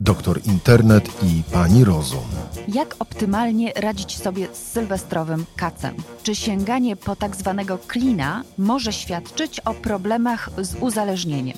doktor 0.00 0.40
Internet 0.46 1.22
i 1.22 1.42
pani 1.52 1.84
Rozum. 1.84 2.28
Jak 2.68 2.94
optymalnie 2.98 3.72
radzić 3.76 4.16
sobie 4.16 4.46
z 4.46 4.72
sylwestrowym 4.72 5.44
kacem? 5.56 5.94
Czy 6.22 6.34
sięganie 6.34 6.96
po 6.96 7.16
tak 7.16 7.36
zwanego 7.36 7.78
klina 7.78 8.42
może 8.58 8.92
świadczyć 8.92 9.60
o 9.60 9.74
problemach 9.74 10.50
z 10.58 10.74
uzależnieniem? 10.82 11.56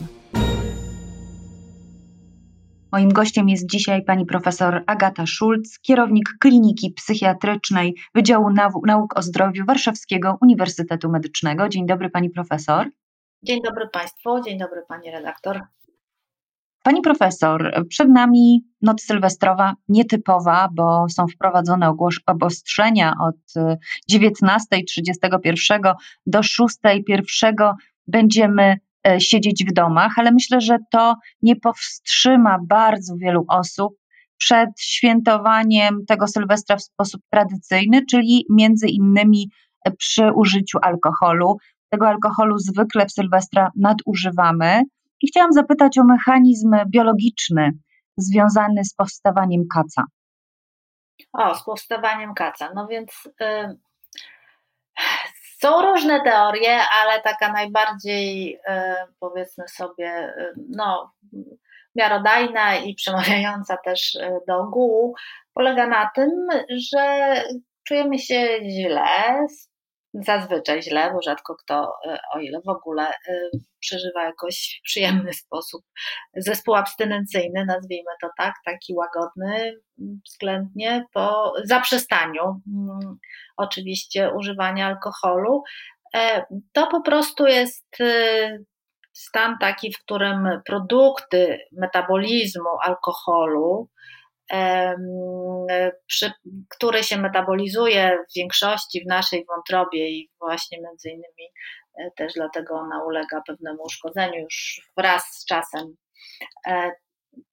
Moim 2.93 3.13
gościem 3.13 3.49
jest 3.49 3.67
dzisiaj 3.67 4.05
pani 4.05 4.27
profesor 4.27 4.83
Agata 4.87 5.27
Szulc, 5.27 5.79
kierownik 5.79 6.29
Kliniki 6.41 6.91
Psychiatrycznej 6.91 7.95
Wydziału 8.15 8.51
Nauk 8.87 9.19
o 9.19 9.23
Zdrowiu 9.23 9.65
Warszawskiego 9.67 10.39
Uniwersytetu 10.43 11.11
Medycznego. 11.11 11.69
Dzień 11.69 11.87
dobry 11.87 12.11
pani 12.11 12.31
profesor. 12.31 12.91
Dzień 13.43 13.63
dobry 13.63 13.89
państwu, 13.89 14.41
dzień 14.41 14.59
dobry 14.59 14.83
pani 14.89 15.11
redaktor. 15.11 15.61
Pani 16.83 17.01
profesor, 17.03 17.85
przed 17.89 18.09
nami 18.09 18.65
noc 18.83 19.03
sylwestrowa 19.03 19.75
nietypowa, 19.89 20.69
bo 20.73 21.07
są 21.09 21.27
wprowadzone 21.27 21.93
obostrzenia 22.27 23.15
od 23.21 23.37
19.31 24.13 25.95
do 26.27 26.41
6.01. 26.41 27.73
Będziemy 28.07 28.77
e, 29.07 29.21
siedzieć 29.21 29.65
w 29.65 29.73
domach, 29.73 30.13
ale 30.17 30.33
myślę, 30.33 30.61
że 30.61 30.79
to 30.91 31.15
nie 31.43 31.57
powstrzyma 31.57 32.59
bardzo 32.69 33.17
wielu 33.17 33.45
osób 33.49 33.95
przed 34.39 34.71
świętowaniem 34.81 36.07
tego 36.07 36.27
Sylwestra 36.27 36.77
w 36.77 36.83
sposób 36.83 37.23
tradycyjny, 37.31 38.07
czyli 38.11 38.47
między 38.51 38.89
innymi 38.89 39.51
e, 39.85 39.91
przy 39.91 40.33
użyciu 40.33 40.79
alkoholu. 40.83 41.57
Tego 41.91 42.09
alkoholu 42.09 42.59
zwykle 42.59 43.07
w 43.07 43.13
Sylwestra 43.13 43.71
nadużywamy. 43.77 44.83
I 45.23 45.29
chciałam 45.29 45.53
zapytać 45.53 45.99
o 45.99 46.05
mechanizm 46.05 46.77
biologiczny 46.87 47.71
związany 48.17 48.85
z 48.85 48.95
powstawaniem 48.95 49.63
kaca. 49.75 50.05
O, 51.33 51.55
z 51.55 51.65
powstawaniem 51.65 52.35
kaca. 52.35 52.71
No 52.75 52.87
więc 52.87 53.29
y, 53.43 53.79
są 55.61 55.83
różne 55.83 56.21
teorie, 56.21 56.79
ale 57.01 57.21
taka 57.21 57.53
najbardziej, 57.53 58.55
y, 58.55 58.61
powiedzmy 59.21 59.69
sobie, 59.69 60.35
y, 60.39 60.55
no, 60.69 61.13
miarodajna 61.95 62.77
i 62.77 62.95
przemawiająca 62.95 63.77
też 63.77 64.15
y, 64.15 64.39
do 64.49 64.59
ogółu, 64.59 65.15
polega 65.55 65.87
na 65.87 66.11
tym, 66.15 66.31
że 66.93 67.35
czujemy 67.85 68.19
się 68.19 68.59
źle, 68.71 69.47
zazwyczaj 70.15 70.83
źle, 70.83 71.13
bo 71.13 71.23
rzadko 71.23 71.57
kto, 71.57 71.93
e, 72.07 72.19
o 72.35 72.39
ile 72.39 72.61
w 72.67 72.69
ogóle 72.69 73.09
e, 73.09 73.51
przeżywa 73.81 74.25
jakoś 74.25 74.81
przyjemny 74.85 75.33
sposób 75.33 75.85
zespół 76.37 76.75
abstynencyjny, 76.75 77.65
nazwijmy 77.65 78.11
to 78.23 78.29
tak, 78.39 78.55
taki 78.65 78.95
łagodny 78.95 79.75
względnie 80.27 81.05
po 81.13 81.53
zaprzestaniu 81.65 82.43
mm, 82.43 83.19
oczywiście 83.57 84.31
używania 84.31 84.87
alkoholu. 84.87 85.63
E, 86.15 86.45
to 86.73 86.87
po 86.87 87.03
prostu 87.03 87.47
jest 87.47 87.87
stan 89.13 89.59
taki, 89.61 89.93
w 89.93 89.99
którym 89.99 90.49
produkty 90.67 91.59
metabolizmu 91.73 92.71
alkoholu, 92.83 93.89
przy, 96.07 96.33
który 96.69 97.03
się 97.03 97.19
metabolizuje 97.19 98.19
w 98.31 98.35
większości 98.37 99.05
w 99.05 99.09
naszej 99.09 99.45
wątrobie 99.45 100.11
i 100.11 100.31
właśnie 100.41 100.79
między 100.81 101.09
innymi 101.09 101.53
e, 101.99 102.11
też 102.17 102.33
dlatego 102.35 102.75
ona 102.75 103.05
ulega 103.05 103.43
pewnemu 103.47 103.83
uszkodzeniu 103.83 104.43
już 104.43 104.81
wraz 104.97 105.23
z 105.25 105.45
czasem 105.45 105.97
e, 106.67 106.91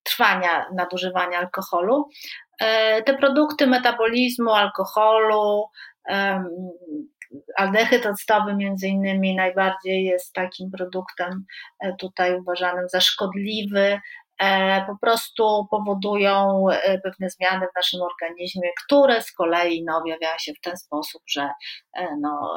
trwania 0.02 0.66
nadużywania 0.76 1.38
alkoholu. 1.38 2.08
E, 2.60 3.02
te 3.02 3.14
produkty 3.14 3.66
metabolizmu, 3.66 4.50
alkoholu, 4.50 5.64
aldehyd 7.56 8.06
octowy 8.06 8.54
między 8.54 8.88
innymi 8.88 9.36
najbardziej 9.36 10.04
jest 10.04 10.32
takim 10.32 10.70
produktem 10.70 11.44
tutaj 11.98 12.40
uważanym 12.40 12.88
za 12.88 13.00
szkodliwy 13.00 14.00
po 14.86 14.96
prostu 15.00 15.66
powodują 15.70 16.64
e, 16.70 16.98
pewne 16.98 17.30
zmiany 17.30 17.66
w 17.66 17.76
naszym 17.76 18.00
organizmie, 18.02 18.68
które 18.84 19.22
z 19.22 19.32
kolei 19.32 19.84
no, 19.84 19.98
objawiają 19.98 20.34
się 20.38 20.52
w 20.52 20.60
ten 20.60 20.76
sposób, 20.76 21.22
że 21.28 21.50
e, 21.96 22.06
no, 22.20 22.54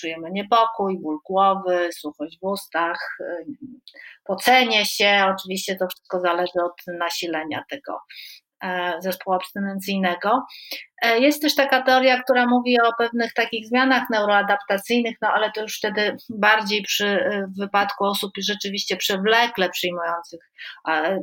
czujemy 0.00 0.30
niepokój, 0.30 0.98
ból 0.98 1.18
głowy, 1.26 1.88
suchość 1.92 2.38
w 2.42 2.44
ustach, 2.44 3.18
pocenie 4.24 4.84
się. 4.86 5.34
Oczywiście 5.34 5.76
to 5.76 5.86
wszystko 5.88 6.20
zależy 6.20 6.58
od 6.64 6.96
nasilenia 6.98 7.64
tego 7.70 7.92
E, 7.92 8.49
zespołu 9.00 9.36
abstynencyjnego. 9.36 10.46
E, 11.02 11.18
jest 11.18 11.42
też 11.42 11.54
taka 11.54 11.82
teoria, 11.82 12.22
która 12.22 12.46
mówi 12.46 12.80
o 12.80 12.92
pewnych 12.98 13.34
takich 13.34 13.66
zmianach 13.66 14.02
neuroadaptacyjnych, 14.10 15.16
no 15.22 15.28
ale 15.28 15.52
to 15.52 15.62
już 15.62 15.76
wtedy 15.78 16.16
bardziej 16.30 16.82
przy 16.82 17.06
e, 17.06 17.46
wypadku 17.58 18.04
osób 18.04 18.32
rzeczywiście 18.38 18.96
przewlekle 18.96 19.68
przyjmujących, 19.70 20.40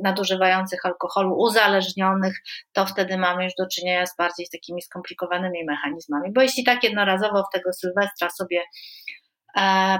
nadużywających 0.02 0.80
alkoholu, 0.84 1.34
uzależnionych, 1.38 2.34
to 2.72 2.86
wtedy 2.86 3.18
mamy 3.18 3.44
już 3.44 3.52
do 3.58 3.66
czynienia 3.66 4.06
z 4.06 4.16
bardziej 4.16 4.46
takimi 4.52 4.82
skomplikowanymi 4.82 5.64
mechanizmami. 5.64 6.32
Bo 6.32 6.42
jeśli 6.42 6.64
tak 6.64 6.84
jednorazowo 6.84 7.42
w 7.42 7.52
tego 7.52 7.72
Sylwestra 7.72 8.30
sobie 8.30 8.62
E, 9.08 9.27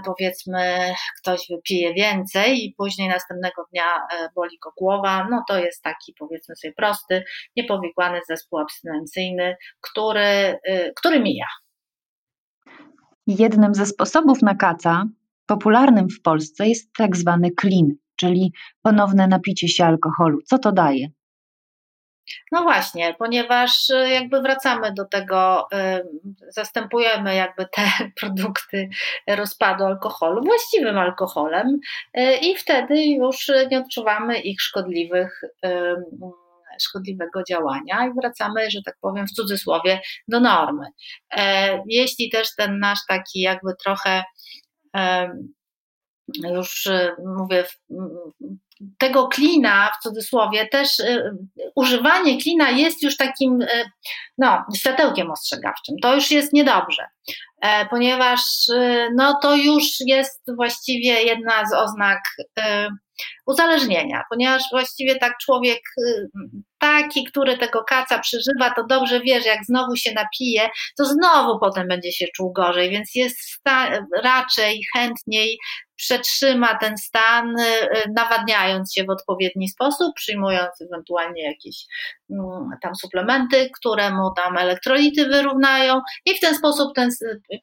powiedzmy 0.04 0.94
ktoś 1.22 1.46
wypije 1.50 1.94
więcej 1.94 2.64
i 2.64 2.74
później 2.76 3.08
następnego 3.08 3.66
dnia 3.72 3.84
e, 3.84 4.28
boli 4.34 4.58
go 4.64 4.72
głowa, 4.76 5.26
no 5.30 5.42
to 5.48 5.58
jest 5.58 5.82
taki 5.82 6.14
powiedzmy 6.18 6.56
sobie 6.56 6.74
prosty, 6.74 7.24
niepowikłany 7.56 8.20
zespół 8.28 8.58
abstynencyjny, 8.58 9.56
który, 9.80 10.58
e, 10.64 10.92
który 10.92 11.20
mija. 11.20 11.46
Jednym 13.26 13.74
ze 13.74 13.86
sposobów 13.86 14.42
na 14.42 14.54
kaca, 14.54 15.04
popularnym 15.46 16.06
w 16.10 16.22
Polsce, 16.22 16.68
jest 16.68 16.92
tak 16.98 17.16
zwany 17.16 17.50
clean, 17.60 17.88
czyli 18.16 18.52
ponowne 18.82 19.26
napicie 19.26 19.68
się 19.68 19.84
alkoholu. 19.84 20.38
Co 20.46 20.58
to 20.58 20.72
daje? 20.72 21.08
No 22.52 22.62
właśnie, 22.62 23.14
ponieważ 23.18 23.90
y, 23.90 24.08
jakby 24.08 24.42
wracamy 24.42 24.92
do 24.92 25.04
tego, 25.04 25.68
y, 25.72 26.06
zastępujemy 26.48 27.34
jakby 27.34 27.66
te 27.76 27.82
produkty 28.20 28.88
rozpadu 29.28 29.84
alkoholu 29.84 30.42
właściwym 30.44 30.98
alkoholem 30.98 31.80
y, 32.18 32.36
i 32.36 32.56
wtedy 32.56 33.06
już 33.06 33.50
nie 33.70 33.78
odczuwamy 33.78 34.40
ich 34.40 34.60
szkodliwych 34.60 35.40
szkodliwego 36.80 37.42
działania 37.48 38.06
i 38.06 38.14
wracamy, 38.20 38.70
że 38.70 38.78
tak 38.84 38.96
powiem, 39.00 39.26
w 39.26 39.32
cudzysłowie 39.32 40.00
do 40.28 40.40
normy. 40.40 40.86
E, 41.36 41.82
jeśli 41.86 42.30
też 42.30 42.54
ten 42.54 42.78
nasz 42.78 42.98
taki 43.08 43.40
jakby 43.40 43.72
trochę 43.84 44.24
już 46.44 46.88
mówię, 47.38 47.64
tego 48.98 49.28
klina 49.28 49.90
w 49.98 50.02
cudzysłowie 50.02 50.68
też 50.68 51.00
y, 51.00 51.30
używanie 51.74 52.40
klina 52.42 52.70
jest 52.70 53.02
już 53.02 53.16
takim 53.16 53.62
y, 53.62 53.90
no, 54.38 54.64
światełkiem 54.76 55.30
ostrzegawczym. 55.30 55.94
To 56.02 56.14
już 56.14 56.30
jest 56.30 56.52
niedobrze, 56.52 57.06
e, 57.60 57.86
ponieważ 57.86 58.40
y, 58.68 59.08
no, 59.16 59.38
to 59.42 59.56
już 59.56 59.84
jest 60.00 60.42
właściwie 60.56 61.22
jedna 61.22 61.66
z 61.66 61.74
oznak 61.74 62.20
uzależnienia, 63.46 64.22
ponieważ 64.30 64.62
właściwie 64.72 65.16
tak 65.16 65.38
człowiek 65.38 65.80
taki, 66.78 67.24
który 67.24 67.58
tego 67.58 67.84
kaca 67.84 68.18
przeżywa, 68.18 68.70
to 68.76 68.86
dobrze 68.86 69.20
wie, 69.20 69.40
że 69.40 69.48
jak 69.48 69.64
znowu 69.64 69.96
się 69.96 70.12
napije, 70.12 70.68
to 70.98 71.04
znowu 71.04 71.58
potem 71.58 71.88
będzie 71.88 72.12
się 72.12 72.26
czuł 72.36 72.52
gorzej, 72.52 72.90
więc 72.90 73.14
jest 73.14 73.38
raczej 74.22 74.80
chętniej 74.96 75.58
przetrzyma 75.98 76.78
ten 76.78 76.98
stan, 76.98 77.54
nawadniając 78.16 78.94
się 78.94 79.04
w 79.04 79.10
odpowiedni 79.10 79.68
sposób, 79.68 80.14
przyjmując 80.14 80.80
ewentualnie 80.80 81.44
jakieś 81.44 81.76
mm, 82.30 82.70
tam 82.82 82.94
suplementy, 82.94 83.70
które 83.80 84.10
mu 84.10 84.30
tam 84.36 84.56
elektrolity 84.56 85.26
wyrównają 85.26 86.00
i 86.24 86.34
w 86.34 86.40
ten 86.40 86.54
sposób 86.54 86.94
ten, 86.94 87.10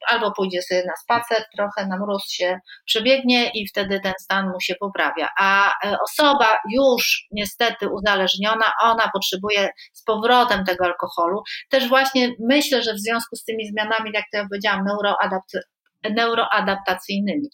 albo 0.07 0.31
pójdzie 0.31 0.61
sobie 0.61 0.83
na 0.85 0.95
spacer, 0.95 1.43
trochę 1.55 1.87
na 1.87 1.97
mróz 1.97 2.29
się 2.29 2.59
przebiegnie 2.85 3.51
i 3.53 3.67
wtedy 3.67 3.99
ten 3.99 4.13
stan 4.19 4.49
mu 4.49 4.61
się 4.61 4.75
poprawia. 4.79 5.29
A 5.39 5.69
e, 5.69 5.97
osoba 6.03 6.57
już 6.73 7.27
niestety 7.31 7.89
uzależniona, 7.89 8.71
ona 8.81 9.09
potrzebuje 9.13 9.69
z 9.93 10.03
powrotem 10.03 10.65
tego 10.65 10.85
alkoholu. 10.85 11.41
Też 11.69 11.89
właśnie 11.89 12.29
myślę, 12.39 12.83
że 12.83 12.93
w 12.93 12.99
związku 12.99 13.35
z 13.35 13.43
tymi 13.43 13.67
zmianami, 13.67 14.11
jak 14.13 14.25
to 14.31 14.37
ja 14.37 14.47
powiedziałam, 14.49 14.85
neuroadaptacyjnymi, 14.85 15.74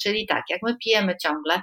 czyli 0.03 0.27
tak, 0.27 0.43
jak 0.49 0.59
my 0.63 0.75
pijemy 0.77 1.17
ciągle, 1.17 1.61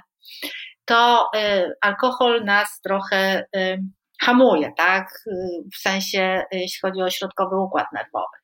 to 0.85 1.29
y, 1.35 1.73
alkohol 1.81 2.43
nas 2.45 2.81
trochę 2.81 3.45
y, 3.55 3.83
hamuje, 4.21 4.71
tak? 4.77 5.23
Y, 5.27 5.31
w 5.75 5.77
sensie, 5.77 6.43
jeśli 6.51 6.79
chodzi 6.81 7.01
o 7.01 7.09
środkowy 7.09 7.55
układ 7.59 7.87
nerwowy. 7.93 8.37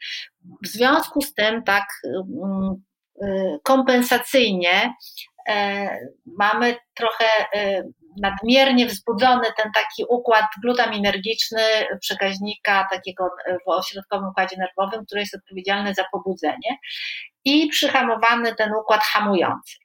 W 0.63 0.67
związku 0.67 1.21
z 1.21 1.33
tym, 1.33 1.63
tak 1.63 1.85
kompensacyjnie 3.63 4.93
mamy 6.25 6.75
trochę 6.95 7.25
nadmiernie 8.21 8.85
wzbudzony 8.85 9.47
ten 9.57 9.71
taki 9.73 10.03
układ 10.09 10.45
glutaminergiczny 10.61 11.61
przekaźnika 12.01 12.87
takiego 12.91 13.29
w 13.65 13.69
ośrodkowym 13.69 14.29
układzie 14.29 14.55
nerwowym, 14.57 15.05
który 15.05 15.21
jest 15.21 15.35
odpowiedzialny 15.35 15.93
za 15.93 16.03
pobudzenie 16.11 16.77
i 17.45 17.67
przyhamowany 17.67 18.55
ten 18.55 18.71
układ 18.73 19.01
hamujący. 19.03 19.75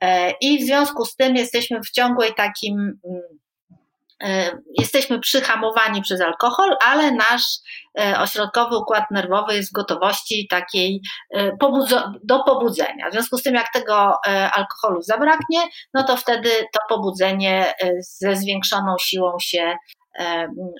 E, 0.00 0.30
I 0.40 0.58
w 0.58 0.62
związku 0.62 1.04
z 1.04 1.16
tym 1.16 1.36
jesteśmy 1.36 1.80
w 1.80 1.90
ciągłej 1.90 2.34
takim 2.34 2.78
mm, 2.78 3.22
jesteśmy 4.78 5.20
przyhamowani 5.20 6.02
przez 6.02 6.20
alkohol, 6.20 6.76
ale 6.80 7.12
nasz 7.12 7.42
e, 8.00 8.20
ośrodkowy 8.20 8.76
układ 8.76 9.04
nerwowy 9.10 9.54
jest 9.54 9.70
w 9.70 9.72
gotowości 9.72 10.46
takiej 10.50 11.00
e, 11.34 11.56
do 12.24 12.44
pobudzenia. 12.44 13.10
W 13.10 13.12
związku 13.12 13.38
z 13.38 13.42
tym, 13.42 13.54
jak 13.54 13.72
tego 13.72 14.14
alkoholu 14.52 15.02
zabraknie, 15.02 15.60
no 15.94 16.02
to 16.02 16.16
wtedy 16.16 16.50
to 16.50 16.96
pobudzenie 16.96 17.74
ze 18.18 18.36
zwiększoną 18.36 18.96
siłą 19.00 19.32
się 19.40 19.76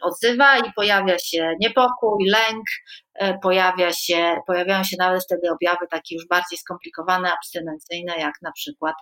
odzywa 0.03 0.59
i 0.59 0.73
pojawia 0.73 1.19
się 1.19 1.55
niepokój, 1.61 2.29
lęk, 2.29 2.65
E, 3.10 3.10
pojawia 3.43 3.93
się, 3.93 4.37
pojawiają 4.47 4.85
się 4.85 4.97
nawet 4.99 5.25
wtedy 5.25 5.51
objawy 5.51 5.87
takie 5.91 6.15
już 6.15 6.27
bardziej 6.29 6.59
skomplikowane, 6.59 7.33
abstynencyjne, 7.33 8.17
jak 8.19 8.35
na 8.43 8.53
przykład 8.53 8.95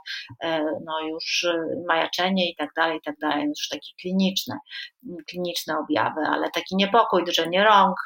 e, 0.43 0.64
no 0.84 1.00
już 1.08 1.44
e, 1.44 1.58
majaczenie 1.88 2.50
i 2.50 2.56
tak 2.56 2.70
dalej, 2.76 2.99
i 2.99 3.00
tak 3.05 3.14
dalej, 3.20 3.46
już 3.46 3.69
takie 3.69 3.88
kliniczne, 4.00 4.58
kliniczne 5.31 5.78
objawy, 5.78 6.20
ale 6.20 6.50
taki 6.50 6.76
niepokój, 6.76 7.25
drżenie 7.25 7.64
rąk, 7.64 7.96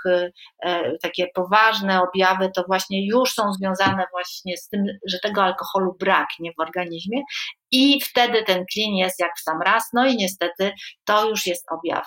takie 1.02 1.26
poważne 1.34 2.02
objawy 2.02 2.50
to 2.56 2.64
właśnie 2.66 3.06
już 3.06 3.32
są 3.32 3.52
związane 3.52 4.05
właśnie 4.12 4.56
z 4.56 4.69
tym, 4.69 4.84
że 5.06 5.19
tego 5.19 5.43
alkoholu 5.43 5.96
braknie 6.00 6.50
w 6.58 6.60
organizmie 6.60 7.22
i 7.70 8.00
wtedy 8.00 8.43
ten 8.43 8.64
klin 8.72 8.96
jest 8.96 9.20
jak 9.20 9.32
w 9.38 9.43
sam 9.43 9.62
raz, 9.62 9.84
no 9.93 10.06
i 10.06 10.16
niestety 10.16 10.72
to 11.05 11.28
już 11.28 11.46
jest 11.46 11.66
objaw 11.72 12.06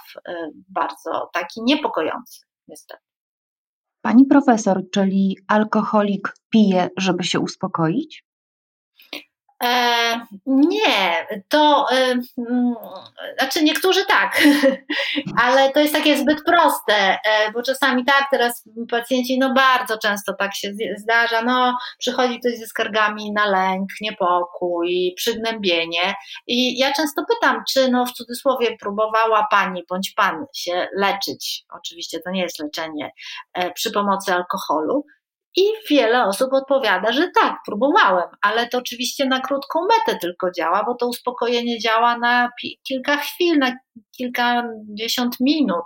bardzo 0.70 1.30
taki 1.34 1.64
niepokojący, 1.64 2.40
niestety. 2.68 3.15
Pani 4.06 4.26
profesor, 4.26 4.90
czyli 4.92 5.38
alkoholik 5.48 6.34
pije, 6.50 6.90
żeby 6.98 7.24
się 7.24 7.40
uspokoić? 7.40 8.26
E, 9.64 10.20
nie, 10.46 11.28
to 11.50 11.86
e, 11.92 11.96
mm, 12.38 12.76
znaczy 13.40 13.64
niektórzy 13.64 14.06
tak, 14.06 14.44
ale 15.44 15.72
to 15.72 15.80
jest 15.80 15.94
takie 15.94 16.18
zbyt 16.18 16.44
proste, 16.44 17.18
e, 17.26 17.52
bo 17.52 17.62
czasami 17.64 18.06
tak, 18.06 18.28
teraz 18.32 18.70
pacjenci, 18.92 19.40
no 19.40 19.54
bardzo 19.54 19.98
często 19.98 20.34
tak 20.34 20.56
się 20.56 20.72
zdarza, 20.98 21.42
no 21.42 21.78
przychodzi 22.00 22.40
ktoś 22.40 22.58
ze 22.58 22.66
skargami 22.66 23.32
na 23.32 23.46
lęk, 23.46 23.90
niepokój, 24.02 25.14
przygnębienie 25.16 26.14
i 26.48 26.78
ja 26.78 26.94
często 26.94 27.24
pytam, 27.30 27.64
czy 27.70 27.92
no 27.92 28.06
w 28.06 28.12
cudzysłowie 28.12 28.78
próbowała 28.80 29.48
pani 29.52 29.84
bądź 29.90 30.14
pan 30.16 30.46
się 30.56 30.88
leczyć, 30.98 31.64
oczywiście 31.74 32.20
to 32.20 32.32
nie 32.32 32.42
jest 32.42 32.60
leczenie 32.60 33.12
przy 33.76 33.92
pomocy 33.92 34.34
alkoholu, 34.34 35.06
i 35.56 35.64
wiele 35.90 36.24
osób 36.24 36.54
odpowiada, 36.54 37.12
że 37.12 37.30
tak, 37.42 37.58
próbowałem, 37.66 38.28
ale 38.42 38.68
to 38.68 38.78
oczywiście 38.78 39.26
na 39.26 39.40
krótką 39.40 39.80
metę 39.82 40.20
tylko 40.20 40.52
działa, 40.52 40.84
bo 40.84 40.96
to 40.96 41.08
uspokojenie 41.08 41.80
działa 41.80 42.18
na 42.18 42.50
kilka 42.88 43.18
chwil, 43.18 43.60
na 43.60 43.72
kilkadziesiąt 44.18 45.40
minut. 45.40 45.86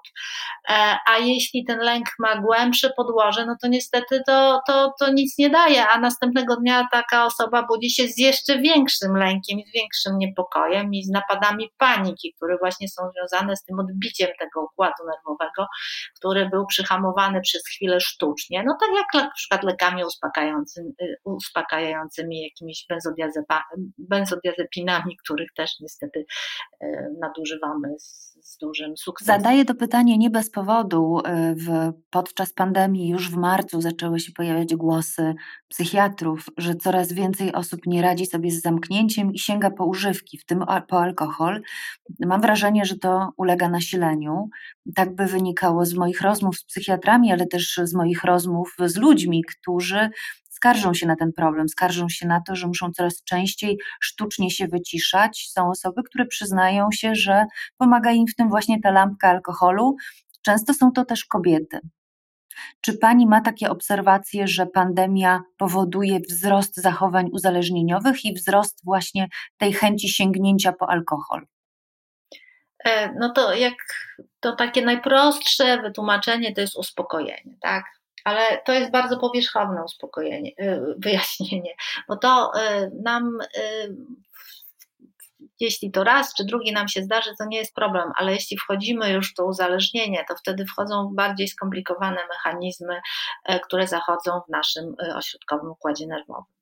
E, 0.70 0.98
a 1.08 1.18
jeśli 1.18 1.66
ten 1.66 1.80
lęk 1.80 2.06
ma 2.20 2.42
głębsze 2.42 2.90
podłoże, 2.98 3.46
no 3.46 3.56
to 3.62 3.68
niestety 3.68 4.22
to, 4.28 4.62
to, 4.68 4.94
to 5.00 5.12
nic 5.12 5.38
nie 5.38 5.50
daje, 5.50 5.88
a 5.88 6.00
następnego 6.00 6.56
dnia 6.56 6.88
taka 6.92 7.26
osoba 7.26 7.66
budzi 7.68 7.90
się 7.90 8.08
z 8.08 8.18
jeszcze 8.18 8.58
większym 8.58 9.18
lękiem, 9.18 9.60
z 9.70 9.74
większym 9.74 10.18
niepokojem 10.18 10.94
i 10.94 11.04
z 11.04 11.10
napadami 11.10 11.70
paniki, 11.78 12.34
które 12.34 12.58
właśnie 12.58 12.88
są 12.88 13.04
związane 13.12 13.56
z 13.56 13.64
tym 13.64 13.80
odbiciem 13.80 14.30
tego 14.40 14.62
układu 14.62 15.04
nerwowego, 15.08 15.68
który 16.20 16.50
był 16.50 16.66
przyhamowany 16.66 17.42
przez 17.42 17.62
chwilę 17.68 18.00
sztucznie. 18.00 18.64
No 18.66 18.78
tak 18.80 18.90
jak 18.96 19.24
na 19.24 19.32
przykład 19.32 19.64
lekami 19.64 20.06
uspokajającymi, 20.06 20.92
uspokajającymi 21.24 22.44
jakimiś 22.44 22.86
benzodiazepinami, 23.98 25.18
których 25.18 25.54
też 25.56 25.72
niestety 25.80 26.26
e, 26.82 26.88
nadużywamy 27.22 27.99
z, 28.00 28.58
dużym 28.62 28.98
sukcesem. 28.98 29.36
Zadaję 29.36 29.66
to 29.66 29.76
pytanie 29.76 30.18
nie 30.18 30.30
bez 30.30 30.50
powodu. 30.50 31.20
Y, 31.20 31.56
w, 31.56 31.94
podczas 32.10 32.54
pandemii 32.54 33.10
już 33.10 33.32
w 33.32 33.36
marcu 33.36 33.82
zaczęły 33.82 34.20
się 34.20 34.32
pojawiać 34.32 34.76
głosy 34.76 35.36
psychiatrów, 35.68 36.46
że 36.58 36.76
coraz 36.76 37.14
więcej 37.14 37.54
osób 37.54 37.86
nie 37.86 38.02
radzi 38.02 38.26
sobie 38.26 38.52
z 38.52 38.62
zamknięciem 38.62 39.34
i 39.34 39.40
sięga 39.40 39.72
po 39.72 39.86
używki, 39.86 40.38
w 40.38 40.46
tym 40.46 40.66
po 40.88 41.02
alkohol. 41.02 41.62
Mam 42.20 42.42
wrażenie, 42.42 42.86
że 42.86 42.98
to 42.98 43.30
ulega 43.38 43.70
nasileniu. 43.70 44.50
Tak 44.96 45.16
by 45.16 45.26
wynikało 45.26 45.86
z 45.86 45.94
moich 45.94 46.22
rozmów 46.22 46.58
z 46.58 46.66
psychiatrami, 46.66 47.32
ale 47.32 47.48
też 47.48 47.80
z 47.84 47.94
moich 47.94 48.24
rozmów 48.24 48.76
z 48.86 48.98
ludźmi, 48.98 49.44
którzy 49.44 50.10
skarżą 50.60 50.94
się 50.94 51.08
na 51.08 51.16
ten 51.16 51.34
problem, 51.34 51.70
skarżą 51.70 52.10
się 52.10 52.28
na 52.28 52.42
to, 52.42 52.56
że 52.56 52.68
muszą 52.68 52.92
coraz 52.92 53.24
częściej 53.24 53.78
sztucznie 54.02 54.52
się 54.52 54.68
wyciszać. 54.68 55.50
Są 55.52 55.70
osoby, 55.70 56.04
które 56.04 56.26
przyznają 56.26 56.88
się, 56.92 57.16
że 57.16 57.46
pomaga 57.78 58.12
im 58.12 58.28
w 58.28 58.36
tym 58.36 58.50
właśnie 58.50 58.82
ta 58.82 58.92
lampka 58.92 59.30
alkoholu. 59.30 59.96
Często 60.42 60.74
są 60.74 60.92
to 60.92 61.06
też 61.06 61.26
kobiety. 61.26 61.80
Czy 62.82 62.98
pani 62.98 63.28
ma 63.28 63.42
takie 63.42 63.70
obserwacje, 63.70 64.48
że 64.48 64.66
pandemia 64.66 65.42
powoduje 65.58 66.20
wzrost 66.30 66.76
zachowań 66.76 67.30
uzależnieniowych 67.32 68.26
i 68.26 68.34
wzrost 68.34 68.80
właśnie 68.84 69.28
tej 69.58 69.74
chęci 69.74 70.10
sięgnięcia 70.10 70.74
po 70.74 70.90
alkohol? 70.90 71.46
E, 72.86 73.14
no 73.20 73.30
to 73.30 73.54
jak 73.54 73.76
to 74.40 74.56
takie 74.56 74.86
najprostsze 74.86 75.82
wytłumaczenie 75.82 76.54
to 76.54 76.62
jest 76.62 76.78
uspokojenie, 76.78 77.58
tak? 77.62 77.99
Ale 78.24 78.62
to 78.66 78.74
jest 78.74 78.92
bardzo 78.92 79.20
powierzchowne 79.20 79.84
uspokojenie, 79.84 80.52
y, 80.62 80.82
wyjaśnienie, 81.04 81.74
bo 82.08 82.18
to 82.18 82.52
y, 82.56 82.92
nam, 83.04 83.38
y, 83.58 83.96
jeśli 85.60 85.92
to 85.92 86.04
raz 86.04 86.34
czy 86.36 86.46
drugi 86.46 86.74
nam 86.74 86.88
się 86.88 87.02
zdarzy, 87.02 87.30
to 87.40 87.46
nie 87.46 87.58
jest 87.58 87.76
problem, 87.76 88.12
ale 88.16 88.34
jeśli 88.34 88.58
wchodzimy 88.58 89.12
już 89.12 89.32
w 89.32 89.36
to 89.36 89.46
uzależnienie, 89.46 90.26
to 90.28 90.36
wtedy 90.36 90.66
wchodzą 90.66 91.12
bardziej 91.16 91.48
skomplikowane 91.48 92.22
mechanizmy, 92.30 93.02
które 93.64 93.88
zachodzą 93.88 94.42
w 94.48 94.52
naszym 94.52 94.96
ośrodkowym 95.16 95.72
układzie 95.72 96.08
nerwowym. 96.08 96.54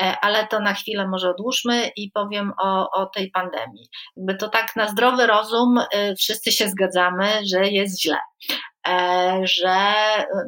E, 0.00 0.16
ale 0.20 0.46
to 0.46 0.60
na 0.60 0.74
chwilę 0.74 1.08
może 1.08 1.30
odłóżmy 1.30 1.90
i 1.96 2.10
powiem 2.10 2.52
o, 2.58 2.90
o 2.90 3.06
tej 3.06 3.30
pandemii. 3.30 3.88
Jakby 4.16 4.34
to 4.34 4.48
tak 4.48 4.76
na 4.76 4.88
zdrowy 4.88 5.26
rozum 5.26 5.80
wszyscy 6.18 6.52
się 6.52 6.68
zgadzamy, 6.68 7.40
że 7.52 7.68
jest 7.68 8.02
źle. 8.02 8.18
E, 8.88 9.40
że 9.44 9.94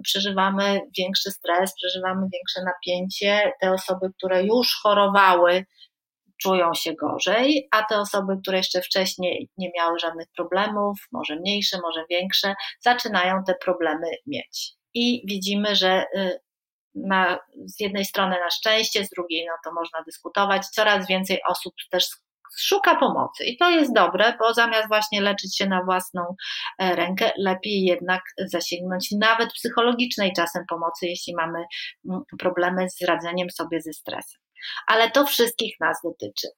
przeżywamy 0.03 0.81
większy 0.99 1.31
stres, 1.31 1.75
przeżywamy 1.75 2.27
większe 2.33 2.63
napięcie. 2.65 3.53
Te 3.61 3.73
osoby, 3.73 4.11
które 4.17 4.43
już 4.43 4.75
chorowały, 4.83 5.65
czują 6.43 6.75
się 6.75 6.95
gorzej, 6.95 7.69
a 7.71 7.85
te 7.85 7.99
osoby, 7.99 8.33
które 8.43 8.59
jeszcze 8.59 8.81
wcześniej 8.83 9.51
nie 9.59 9.71
miały 9.79 9.99
żadnych 9.99 10.27
problemów, 10.37 10.99
może 11.13 11.37
mniejsze, 11.37 11.79
może 11.83 12.05
większe, 12.11 12.55
zaczynają 12.81 13.45
te 13.47 13.55
problemy 13.55 14.07
mieć. 14.27 14.73
I 14.95 15.23
widzimy, 15.27 15.77
że 15.77 16.05
y, 16.17 16.41
na, 16.95 17.39
z 17.67 17.81
jednej 17.81 18.05
strony 18.05 18.37
na 18.41 18.51
szczęście, 18.51 19.05
z 19.05 19.11
drugiej 19.11 19.47
no 19.47 19.53
to 19.65 19.75
można 19.75 20.03
dyskutować, 20.03 20.67
coraz 20.67 21.07
więcej 21.09 21.41
osób 21.49 21.75
też 21.91 22.09
szuka 22.61 22.97
pomocy. 22.97 23.45
I 23.45 23.57
to 23.57 23.71
jest 23.71 23.95
dobre, 23.95 24.35
bo 24.39 24.55
zamiast 24.55 24.89
właśnie 24.89 25.21
leczyć 25.21 25.57
się 25.57 25.67
na 25.67 25.85
własną 25.85 26.35
e, 26.79 26.97
rękę, 26.97 27.33
lepiej 27.39 27.83
jednak 27.83 28.23
zasięgnąć 28.39 29.09
nawet 29.21 29.53
psychologicznej 29.53 30.33
czasem 30.37 30.65
pomocy, 30.69 31.07
jeśli 31.07 31.35
mamy 31.37 31.59
mm, 32.09 32.21
problemy 32.39 32.91
z 32.91 33.03
radzeniem 33.03 33.51
sobie 33.51 33.81
ze 33.81 33.93
stresem. 33.93 34.41
Ale 34.87 35.11
to 35.11 35.27
wszystkich 35.27 35.81
nas 35.81 35.99
dotyczy. 36.05 36.49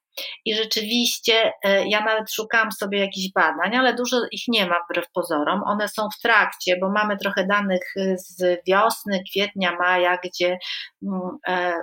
I 0.44 0.54
rzeczywiście 0.54 1.52
e, 1.64 1.88
ja 1.88 2.04
nawet 2.04 2.32
szukałam 2.32 2.72
sobie 2.72 2.98
jakichś 2.98 3.32
badań, 3.34 3.76
ale 3.76 3.94
dużo 3.94 4.16
ich 4.32 4.42
nie 4.48 4.66
ma 4.66 4.76
wbrew 4.84 5.04
pozorom. 5.14 5.62
One 5.66 5.88
są 5.88 6.08
w 6.18 6.22
trakcie, 6.22 6.76
bo 6.80 6.90
mamy 6.90 7.16
trochę 7.16 7.46
danych 7.46 7.94
z 8.14 8.58
wiosny, 8.66 9.22
kwietnia, 9.30 9.76
maja, 9.76 10.18
gdzie 10.24 10.58
mm, 11.02 11.38
e, 11.48 11.82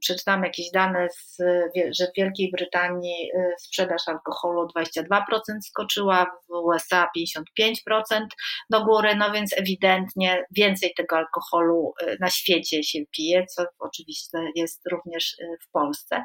przeczytałam 0.00 0.44
jakieś 0.44 0.70
dane, 0.70 1.08
z, 1.10 1.36
że 1.98 2.06
w 2.06 2.16
Wielkiej 2.16 2.50
Brytanii 2.50 3.30
y, 3.34 3.54
sprzedaż 3.58 4.02
alkoholu 4.08 4.68
22% 4.76 5.20
skoczyła, 5.62 6.26
w 6.48 6.52
USA 6.52 7.08
55% 7.18 8.26
do 8.70 8.84
góry, 8.84 9.16
no 9.16 9.32
więc 9.32 9.52
ewidentnie 9.58 10.44
więcej 10.50 10.92
tego 10.96 11.16
alkoholu 11.16 11.92
y, 12.02 12.16
na 12.20 12.30
świecie 12.30 12.82
się 12.82 12.98
pije, 13.16 13.46
co 13.46 13.64
oczywiście 13.78 14.38
jest 14.54 14.82
również 14.90 15.38
y, 15.40 15.46
w 15.66 15.70
Polsce. 15.70 16.24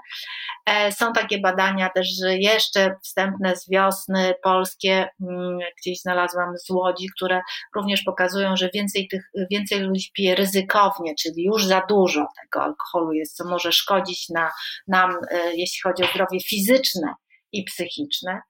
E, 0.66 0.92
są 0.92 1.13
takie 1.13 1.40
badania 1.40 1.90
też, 1.90 2.08
że 2.22 2.38
jeszcze 2.38 2.96
wstępne 3.04 3.56
z 3.56 3.70
wiosny 3.70 4.34
polskie, 4.44 5.10
mm, 5.22 5.60
gdzieś 5.82 6.01
znalazłam 6.01 6.58
z 6.58 6.70
Łodzi, 6.70 7.08
które 7.16 7.42
również 7.75 8.04
pokazują, 8.04 8.56
że 8.56 8.70
więcej, 8.74 9.08
tych, 9.08 9.32
więcej 9.51 9.80
ludzi 9.80 10.12
pije 10.13 10.36
ryzykownie, 10.36 11.16
czyli 11.16 11.44
już 11.44 11.66
za 11.66 11.82
dużo 11.90 12.28
tego 12.42 12.63
alkoholu 12.63 13.13
jest, 13.13 13.36
co 13.36 13.46
może 13.46 13.71
szkodzić 13.72 14.30
na, 14.30 14.51
nam, 14.88 15.18
e, 15.32 15.56
jeśli 15.56 15.82
chodzi 15.84 16.04
o 16.04 16.08
zdrowie 16.08 16.40
fizyczne 16.40 17.13
i 17.51 17.63
psychiczne. 17.63 18.42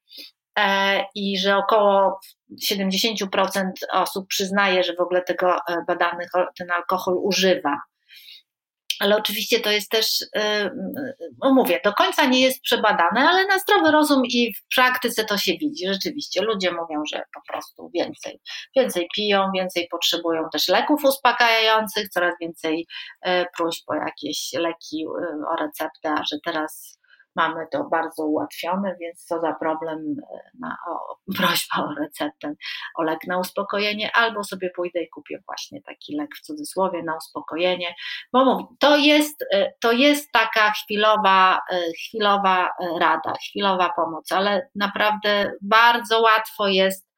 E, 0.60 1.04
I 1.16 1.40
że 1.40 1.58
około 1.58 2.20
70% 2.64 3.72
osób 3.92 4.28
przyznaje, 4.28 4.84
że 4.84 4.96
w 4.96 5.02
ogóle 5.02 5.22
tego 5.22 5.58
badanych 5.88 6.30
ten 6.58 6.72
alkohol 6.72 7.16
używa 7.24 7.78
ale 9.02 9.18
oczywiście 9.18 9.60
to 9.60 9.72
jest 9.72 9.90
też, 9.90 10.26
no 11.44 11.54
mówię, 11.54 11.80
do 11.84 11.94
końca 11.94 12.26
nie 12.26 12.42
jest 12.42 12.62
przebadane, 12.62 13.30
ale 13.30 13.48
na 13.48 13.60
zdrowy 13.60 13.92
rozum 13.92 14.22
i 14.26 14.54
w 14.54 14.76
praktyce 14.76 15.26
to 15.26 15.38
się 15.38 15.52
widzi. 15.52 15.88
Rzeczywiście 15.88 16.42
ludzie 16.42 16.72
mówią, 16.72 17.04
że 17.14 17.24
po 17.34 17.54
prostu 17.54 17.90
więcej, 17.94 18.40
więcej 18.76 19.08
piją, 19.16 19.52
więcej 19.56 19.88
potrzebują 19.92 20.50
też 20.52 20.68
leków 20.68 21.04
uspokajających, 21.04 22.10
coraz 22.10 22.34
więcej 22.42 22.88
y, 23.28 23.46
próśb 23.58 23.84
o 23.88 23.96
jakieś 23.96 24.54
leki 24.54 25.06
y, 25.06 25.48
o 25.54 25.56
receptę, 25.56 26.16
że 26.32 26.38
teraz 26.46 27.01
mamy 27.36 27.68
to 27.72 27.84
bardzo 27.84 28.26
ułatwione, 28.26 28.96
więc 29.02 29.26
co 29.26 29.40
za 29.40 29.54
problem 29.54 30.16
e, 30.34 30.40
na 30.60 30.78
o, 30.90 31.16
prośba 31.38 31.84
o 31.84 31.94
receptę, 32.00 32.54
o 32.98 33.04
lek 33.04 33.20
na 33.28 33.40
uspokojenie, 33.40 34.12
albo 34.14 34.44
sobie 34.44 34.70
pójdę 34.76 35.04
i 35.04 35.10
kupię 35.10 35.40
właśnie 35.46 35.82
taki 35.82 36.16
lek 36.16 36.30
w 36.38 36.42
cudzysłowie 36.42 37.04
na 37.04 37.18
uspokojenie, 37.18 37.96
bo 38.34 38.46
mówię, 38.46 38.64
to 38.80 38.98
jest, 38.98 39.46
e, 39.54 39.74
to 39.82 39.92
jest 39.92 40.32
taka 40.32 40.72
chwilowa, 40.72 41.60
e, 41.72 41.82
chwilowa 41.92 42.70
rada, 43.00 43.34
chwilowa 43.50 43.94
pomoc, 43.96 44.32
ale 44.32 44.70
naprawdę 44.76 45.52
bardzo 45.62 46.22
łatwo 46.22 46.68
jest 46.68 47.12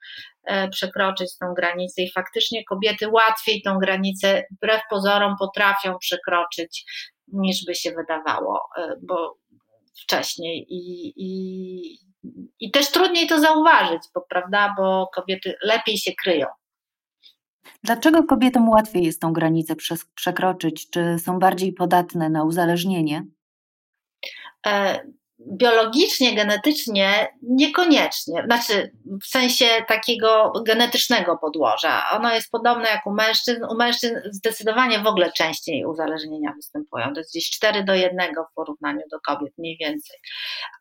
przekroczyć 0.71 1.37
tą 1.37 1.53
granicę 1.53 2.01
i 2.01 2.11
faktycznie 2.11 2.65
kobiety 2.65 3.09
łatwiej 3.09 3.61
tą 3.61 3.77
granicę 3.77 4.43
wbrew 4.51 4.81
pozorom 4.89 5.35
potrafią 5.39 5.97
przekroczyć 5.97 6.85
niż 7.27 7.65
by 7.65 7.75
się 7.75 7.91
wydawało, 7.91 8.59
bo 9.01 9.37
wcześniej 10.01 10.65
i, 10.69 11.13
i, 11.17 11.99
i 12.59 12.71
też 12.71 12.91
trudniej 12.91 13.27
to 13.27 13.39
zauważyć, 13.39 14.01
bo, 14.15 14.25
prawda, 14.29 14.73
bo 14.77 15.09
kobiety 15.15 15.55
lepiej 15.63 15.97
się 15.97 16.11
kryją. 16.23 16.47
Dlaczego 17.83 18.23
kobietom 18.23 18.69
łatwiej 18.69 19.03
jest 19.03 19.21
tą 19.21 19.33
granicę 19.33 19.75
przekroczyć? 20.15 20.89
Czy 20.89 21.19
są 21.19 21.39
bardziej 21.39 21.73
podatne 21.73 22.29
na 22.29 22.43
uzależnienie? 22.43 23.25
Biologicznie, 25.51 26.35
genetycznie 26.35 27.27
niekoniecznie, 27.41 28.43
znaczy 28.45 28.91
w 29.23 29.27
sensie 29.27 29.65
takiego 29.87 30.53
genetycznego 30.67 31.37
podłoża. 31.37 32.03
Ono 32.11 32.33
jest 32.33 32.51
podobne 32.51 32.89
jak 32.89 33.07
u 33.07 33.13
mężczyzn. 33.13 33.63
U 33.69 33.75
mężczyzn 33.75 34.15
zdecydowanie 34.31 34.99
w 34.99 35.07
ogóle 35.07 35.31
częściej 35.31 35.85
uzależnienia 35.85 36.53
występują. 36.55 37.13
To 37.13 37.19
jest 37.19 37.31
gdzieś 37.31 37.49
4 37.49 37.83
do 37.83 37.95
1 37.95 38.19
w 38.51 38.55
porównaniu 38.55 39.01
do 39.11 39.19
kobiet, 39.19 39.53
mniej 39.57 39.77
więcej. 39.79 40.17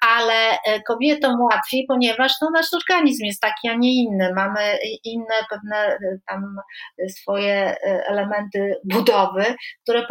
Ale 0.01 0.59
e, 0.67 0.83
kobietom 0.83 1.41
łatwiej, 1.41 1.85
ponieważ 1.89 2.33
no, 2.43 2.51
nasz 2.51 2.75
organizm 2.75 3.25
jest 3.25 3.41
taki, 3.41 3.69
a 3.69 3.75
nie 3.75 4.03
inny. 4.03 4.33
Mamy 4.35 4.79
inne 5.05 5.35
pewne 5.51 5.77
e, 5.77 5.99
tam 6.29 6.57
swoje 7.09 7.55
e, 7.55 8.05
elementy 8.07 8.75
budowy 8.85 9.45
które 9.83 10.07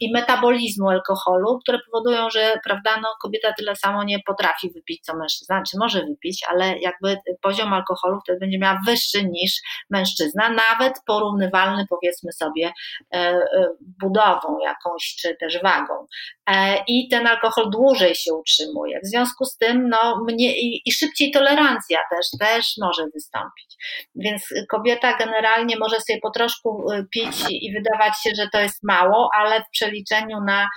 i 0.00 0.12
metabolizmu 0.12 0.88
alkoholu, 0.88 1.58
które 1.58 1.78
powodują, 1.86 2.30
że 2.30 2.60
prawda, 2.64 2.90
no, 3.02 3.08
kobieta 3.22 3.52
tyle 3.52 3.76
samo 3.76 3.89
samo 3.90 4.04
nie 4.04 4.18
potrafi 4.26 4.70
wypić 4.70 5.04
co 5.04 5.16
mężczyzna, 5.16 5.62
czy 5.62 5.76
znaczy 5.76 5.78
może 5.78 6.06
wypić, 6.06 6.44
ale 6.48 6.78
jakby 6.78 7.18
poziom 7.42 7.72
alkoholu 7.72 8.20
wtedy 8.20 8.38
będzie 8.38 8.58
miała 8.58 8.78
wyższy 8.86 9.24
niż 9.24 9.52
mężczyzna, 9.90 10.48
nawet 10.48 10.92
porównywalny 11.06 11.86
powiedzmy 11.88 12.32
sobie 12.32 12.72
e, 13.12 13.16
e, 13.16 13.68
budową 14.00 14.58
jakąś, 14.62 15.16
czy 15.20 15.36
też 15.40 15.62
wagą. 15.62 16.06
E, 16.46 16.84
I 16.86 17.08
ten 17.08 17.26
alkohol 17.26 17.70
dłużej 17.70 18.14
się 18.14 18.34
utrzymuje. 18.34 19.00
W 19.04 19.06
związku 19.06 19.44
z 19.44 19.56
tym, 19.56 19.88
no, 19.88 20.24
mnie, 20.28 20.60
i, 20.60 20.82
i 20.86 20.92
szybciej 20.92 21.30
tolerancja 21.30 21.98
też, 22.10 22.26
też 22.40 22.66
może 22.80 23.04
wystąpić. 23.14 23.76
Więc 24.14 24.42
kobieta 24.68 25.16
generalnie 25.16 25.76
może 25.78 26.00
sobie 26.00 26.18
po 26.22 26.30
troszku 26.30 26.86
pić 27.14 27.36
i 27.50 27.72
wydawać 27.72 28.12
się, 28.22 28.30
że 28.36 28.48
to 28.52 28.60
jest 28.60 28.82
mało, 28.82 29.28
ale 29.34 29.60
w 29.60 29.70
przeliczeniu 29.72 30.40
na 30.46 30.68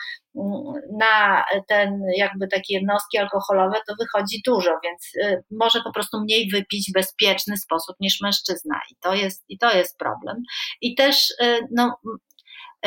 na 1.00 1.44
ten 1.68 2.02
jakby 2.18 2.48
takie 2.48 2.74
jednostki 2.74 3.18
alkoholowe 3.18 3.78
to 3.88 3.96
wychodzi 4.00 4.42
dużo, 4.46 4.72
więc 4.84 5.12
y, 5.16 5.44
może 5.52 5.82
po 5.84 5.92
prostu 5.92 6.22
mniej 6.22 6.50
wypić 6.54 6.90
w 6.90 6.94
bezpieczny 6.94 7.58
sposób 7.58 7.96
niż 8.00 8.22
mężczyzna 8.22 8.82
i 8.92 8.96
to 9.02 9.14
jest, 9.14 9.44
i 9.50 9.58
to 9.58 9.76
jest 9.76 9.98
problem. 9.98 10.38
I 10.82 10.96
też 10.96 11.30
y, 11.44 11.68
no, 11.72 11.98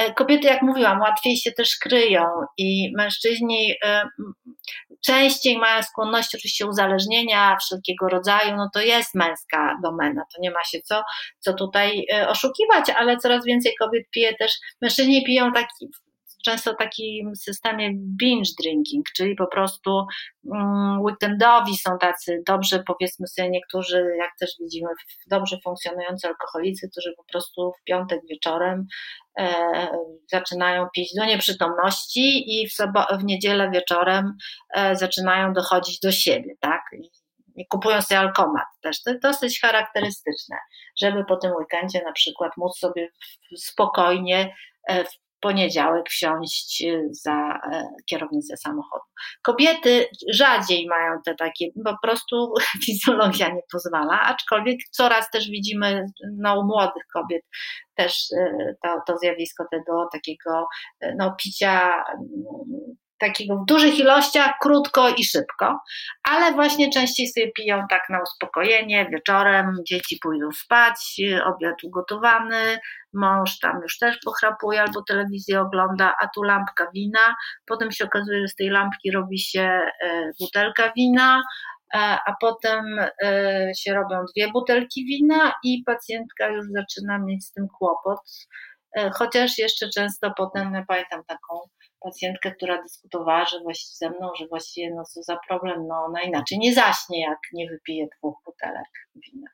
y, 0.01 0.15
kobiety, 0.15 0.47
jak 0.47 0.63
mówiłam, 0.63 1.01
łatwiej 1.01 1.37
się 1.37 1.53
też 1.53 1.77
kryją 1.77 2.25
i 2.59 2.93
mężczyźni 2.97 3.75
częściej 5.05 5.59
mają 5.59 5.83
skłonność 5.83 6.35
oczywiście 6.35 6.67
uzależnienia 6.67 7.57
wszelkiego 7.57 8.09
rodzaju, 8.09 8.57
no 8.57 8.71
to 8.75 8.81
jest 8.81 9.15
męska 9.15 9.79
domena, 9.83 10.23
to 10.35 10.41
nie 10.41 10.51
ma 10.51 10.65
się 10.65 10.79
co, 10.81 11.03
co 11.39 11.55
tutaj 11.55 12.07
oszukiwać, 12.29 12.91
ale 12.91 13.17
coraz 13.17 13.45
więcej 13.45 13.75
kobiet 13.79 14.05
pije 14.11 14.35
też, 14.35 14.53
mężczyźni 14.83 15.25
piją 15.25 15.53
taki 15.53 15.89
często 16.47 16.75
takim 16.75 17.37
systemie 17.37 17.91
binge 17.95 18.51
drinking, 18.63 19.07
czyli 19.17 19.35
po 19.35 19.47
prostu 19.47 20.07
mm, 20.55 21.01
weekendowi 21.01 21.77
są 21.77 21.99
tacy 21.99 22.43
dobrze, 22.47 22.83
powiedzmy 22.87 23.27
sobie 23.27 23.51
niektórzy, 23.51 24.05
jak 24.19 24.31
też 24.41 24.51
widzimy, 24.61 24.91
dobrze 25.27 25.57
funkcjonujący 25.65 26.29
alkoholicy, 26.29 26.89
którzy 26.91 27.15
po 27.17 27.25
prostu 27.25 27.73
w 27.81 27.85
piątek 27.85 28.21
wieczorem 28.31 28.87
e, 29.39 29.89
zaczynają 30.33 30.87
pić 30.95 31.15
do 31.15 31.25
nieprzytomności 31.25 32.61
i 32.61 32.69
w, 32.69 32.73
sobo- 32.73 33.19
w 33.19 33.25
niedzielę 33.25 33.71
wieczorem 33.71 34.33
e, 34.75 34.97
zaczynają 34.97 35.53
dochodzić 35.53 36.01
do 36.01 36.13
siebie, 36.13 36.55
tak? 36.61 36.83
I, 36.93 37.11
kupują 37.71 38.03
sobie 38.03 38.19
alkomat 38.19 38.67
też. 38.83 39.03
To 39.03 39.11
jest 39.11 39.23
dosyć 39.23 39.61
charakterystyczne, 39.61 40.57
żeby 41.01 41.25
po 41.25 41.37
tym 41.37 41.53
weekendzie 41.53 42.03
na 42.05 42.13
przykład 42.13 42.53
móc 42.57 42.79
sobie 42.79 43.09
spokojnie 43.57 44.55
e, 44.89 45.05
poniedziałek 45.47 46.09
wsiąść 46.09 46.85
y, 46.85 47.09
za 47.11 47.61
e, 47.73 47.85
kierownicę 48.07 48.57
samochodu. 48.57 49.05
Kobiety 49.43 50.07
rzadziej 50.33 50.87
mają 50.87 51.19
te 51.25 51.35
takie, 51.35 51.67
po 51.85 51.97
prostu 52.03 52.55
fizjologia 52.87 53.49
nie 53.49 53.61
pozwala, 53.73 54.21
aczkolwiek 54.21 54.79
coraz 54.91 55.31
też 55.31 55.51
widzimy 55.51 56.07
no, 56.39 56.61
u 56.61 56.65
młodych 56.65 57.03
kobiet 57.13 57.43
też 57.95 58.27
e, 58.39 58.75
to, 58.83 59.01
to 59.07 59.19
zjawisko 59.19 59.65
tego 59.71 60.09
takiego 60.13 60.67
e, 61.01 61.15
no, 61.19 61.35
picia 61.43 62.05
takiego 63.19 63.57
w 63.57 63.65
dużych 63.67 63.99
ilościach, 63.99 64.55
krótko 64.61 65.09
i 65.09 65.25
szybko, 65.25 65.79
ale 66.23 66.53
właśnie 66.53 66.91
częściej 66.93 67.29
sobie 67.29 67.53
piją 67.53 67.83
tak 67.91 68.03
na 68.11 68.23
uspokojenie, 68.23 69.09
wieczorem 69.13 69.77
dzieci 69.89 70.19
pójdą 70.23 70.53
spać, 70.53 71.21
obiad 71.45 71.85
ugotowany, 71.85 72.79
mąż 73.13 73.59
tam 73.59 73.81
już 73.83 73.99
też 73.99 74.19
pochrapuje 74.25 74.83
albo 74.83 75.03
telewizję 75.03 75.61
ogląda, 75.61 76.15
a 76.23 76.29
tu 76.35 76.43
lampka 76.43 76.91
wina, 76.95 77.35
potem 77.67 77.93
się 77.93 78.05
okazuje, 78.05 78.41
że 78.41 78.49
z 78.49 78.55
tej 78.55 78.69
lampki 78.69 79.11
robi 79.11 79.39
się 79.39 79.81
e, 80.05 80.31
butelka 80.41 80.93
wina, 80.97 81.43
e, 81.95 81.99
a 82.27 82.35
potem 82.41 82.99
e, 83.23 83.71
się 83.79 83.95
robią 83.95 84.25
dwie 84.35 84.49
butelki 84.53 85.05
wina 85.05 85.53
i 85.65 85.83
pacjentka 85.87 86.49
już 86.49 86.67
zaczyna 86.67 87.19
mieć 87.19 87.45
z 87.45 87.53
tym 87.53 87.67
kłopot, 87.79 88.21
chociaż 89.15 89.59
jeszcze 89.59 89.87
często 89.95 90.31
potem, 90.37 90.75
ja 90.75 90.85
pamiętam 90.89 91.25
taką 91.25 91.61
pacjentkę, 92.01 92.53
która 92.53 92.83
dyskutowała, 92.83 93.45
że 93.45 93.61
właściwie 93.61 93.97
ze 93.97 94.19
mną, 94.19 94.31
że 94.39 94.47
właściwie 94.47 94.95
no 94.95 95.05
co 95.05 95.23
za 95.23 95.37
problem, 95.49 95.87
no 95.89 96.05
ona 96.05 96.23
inaczej 96.23 96.59
nie 96.59 96.75
zaśnie, 96.75 97.21
jak 97.21 97.39
nie 97.53 97.71
wypije 97.71 98.07
dwóch 98.19 98.37
butelek 98.45 98.91
wina. 99.15 99.47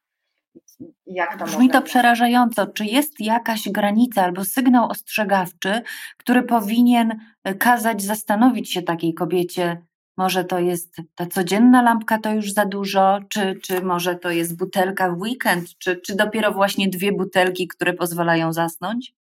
Jak 1.07 1.39
to 1.39 1.45
Brzmi 1.45 1.71
to 1.71 1.83
przerażająco. 1.83 2.67
Czy 2.67 2.85
jest 2.85 3.21
jakaś 3.21 3.69
granica 3.69 4.23
albo 4.23 4.45
sygnał 4.45 4.89
ostrzegawczy, 4.89 5.83
który 6.17 6.43
powinien 6.43 7.21
e, 7.45 7.55
kazać 7.55 8.03
zastanowić 8.03 8.73
się 8.73 8.83
takiej 8.83 9.15
kobiecie, 9.15 9.83
może 10.17 10.45
to 10.45 10.59
jest 10.59 10.97
ta 11.15 11.27
codzienna 11.27 11.83
lampka, 11.83 12.19
to 12.19 12.33
już 12.33 12.53
za 12.53 12.67
dużo, 12.67 13.19
czy, 13.29 13.55
czy 13.63 13.83
może 13.83 14.17
to 14.17 14.31
jest 14.31 14.57
butelka 14.57 15.11
w 15.11 15.21
weekend, 15.21 15.79
czy, 15.79 15.97
czy 15.97 16.17
dopiero 16.17 16.53
właśnie 16.53 16.89
dwie 16.89 17.13
butelki, 17.13 17.69
które 17.69 17.93
pozwalają 17.93 18.53
zasnąć? 18.53 19.15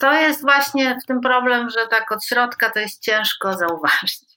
To 0.00 0.12
jest 0.12 0.42
właśnie 0.42 0.98
w 1.02 1.06
tym 1.06 1.20
problem, 1.20 1.70
że 1.70 1.86
tak 1.90 2.12
od 2.12 2.24
środka 2.24 2.70
to 2.70 2.80
jest 2.80 3.02
ciężko 3.02 3.54
zauważyć. 3.54 4.28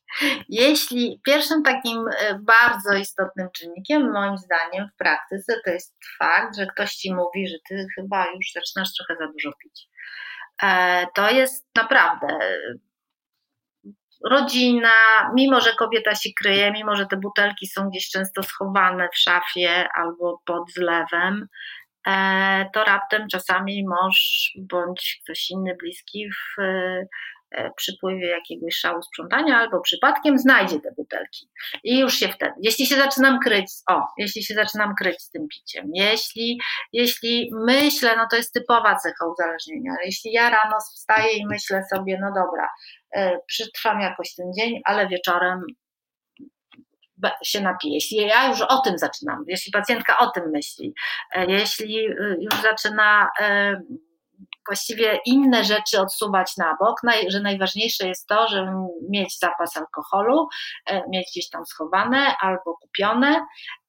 Jeśli 0.49 1.21
pierwszym 1.25 1.63
takim 1.63 2.05
e, 2.07 2.39
bardzo 2.39 2.93
istotnym 2.93 3.47
czynnikiem, 3.53 4.11
moim 4.11 4.37
zdaniem, 4.37 4.89
w 4.93 4.97
praktyce, 4.97 5.53
to 5.65 5.71
jest 5.71 5.95
fakt, 6.19 6.57
że 6.57 6.65
ktoś 6.65 6.91
ci 6.91 7.13
mówi, 7.13 7.47
że 7.47 7.55
ty 7.69 7.87
chyba 7.95 8.25
już 8.25 8.45
zaczynasz 8.53 8.89
trochę 8.93 9.15
za 9.19 9.31
dużo 9.31 9.51
pić. 9.63 9.87
E, 10.63 11.07
to 11.15 11.31
jest 11.31 11.67
naprawdę 11.75 12.39
rodzina, 14.29 14.91
mimo 15.33 15.61
że 15.61 15.73
kobieta 15.73 16.15
się 16.15 16.29
kryje, 16.39 16.71
mimo 16.71 16.95
że 16.95 17.05
te 17.05 17.17
butelki 17.17 17.67
są 17.67 17.89
gdzieś 17.89 18.09
często 18.09 18.43
schowane 18.43 19.09
w 19.13 19.17
szafie 19.17 19.87
albo 19.95 20.41
pod 20.45 20.71
zlewem, 20.71 21.47
to 22.73 22.83
raptem 22.83 23.27
czasami 23.31 23.85
mąż 23.87 24.51
bądź 24.57 25.21
ktoś 25.23 25.49
inny 25.49 25.75
bliski 25.75 26.29
w, 26.29 26.61
e, 27.51 27.71
przypływie 27.77 28.27
jakiegoś 28.27 28.75
szału 28.75 29.01
sprzątania, 29.01 29.57
albo 29.57 29.81
przypadkiem 29.81 30.37
znajdzie 30.37 30.79
te 30.79 30.91
butelki. 30.97 31.49
I 31.83 31.99
już 31.99 32.13
się 32.13 32.27
wtedy, 32.27 32.53
jeśli 32.61 32.85
się 32.85 32.95
zaczynam 32.95 33.39
kryć, 33.39 33.71
o, 33.89 34.01
jeśli 34.17 34.43
się 34.43 34.53
zaczynam 34.53 34.95
kryć 34.95 35.21
z 35.21 35.29
tym 35.29 35.47
piciem, 35.47 35.85
jeśli, 35.93 36.59
jeśli 36.93 37.49
myślę, 37.53 38.15
no 38.17 38.27
to 38.31 38.35
jest 38.35 38.53
typowa 38.53 38.95
cecha 38.95 39.25
uzależnienia, 39.25 39.91
jeśli 40.05 40.31
ja 40.31 40.49
rano 40.49 40.77
wstaję 40.79 41.33
i 41.33 41.47
myślę 41.47 41.83
sobie, 41.95 42.19
no 42.21 42.27
dobra, 42.27 42.69
e, 43.15 43.39
przetrwam 43.47 44.01
jakoś 44.01 44.35
ten 44.35 44.45
dzień, 44.59 44.81
ale 44.85 45.07
wieczorem 45.07 45.61
się 47.43 47.61
napije. 47.61 47.93
Jeśli 47.93 48.17
ja 48.17 48.47
już 48.47 48.61
o 48.61 48.81
tym 48.81 48.97
zaczynam, 48.97 49.43
jeśli 49.47 49.71
pacjentka 49.71 50.17
o 50.17 50.29
tym 50.29 50.49
myśli, 50.49 50.93
e, 51.31 51.45
jeśli 51.45 52.07
y, 52.07 52.37
już 52.41 52.61
zaczyna 52.61 53.29
właściwie 54.67 55.19
inne 55.25 55.63
rzeczy 55.63 56.01
odsuwać 56.01 56.57
na 56.57 56.77
bok, 56.79 57.01
że 57.27 57.39
najważniejsze 57.39 58.07
jest 58.07 58.27
to, 58.27 58.47
żeby 58.47 58.71
mieć 59.09 59.39
zapas 59.39 59.77
alkoholu, 59.77 60.47
e, 60.85 61.03
mieć 61.09 61.27
gdzieś 61.31 61.49
tam 61.49 61.65
schowane 61.65 62.35
albo 62.41 62.77
kupione, 62.81 63.45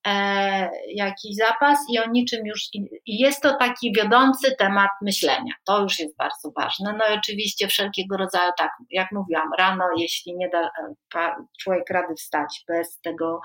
e, 0.06 0.70
jakiś 0.94 1.36
zapas 1.36 1.78
i 1.90 1.98
o 1.98 2.10
niczym 2.10 2.46
już. 2.46 2.60
I 3.06 3.18
jest 3.18 3.42
to 3.42 3.56
taki 3.56 3.92
wiodący 3.92 4.56
temat 4.58 4.90
myślenia. 5.02 5.54
To 5.64 5.80
już 5.80 5.98
jest 5.98 6.16
bardzo 6.16 6.50
ważne. 6.56 6.94
No 6.98 7.14
i 7.14 7.18
oczywiście 7.18 7.68
wszelkiego 7.68 8.16
rodzaju, 8.16 8.52
tak 8.58 8.70
jak 8.90 9.12
mówiłam, 9.12 9.50
rano, 9.58 9.84
jeśli 9.96 10.36
nie 10.36 10.48
da 10.48 10.70
e, 11.14 11.34
człowiek 11.60 11.90
rady 11.90 12.14
wstać 12.14 12.64
bez 12.68 13.00
tego 13.00 13.40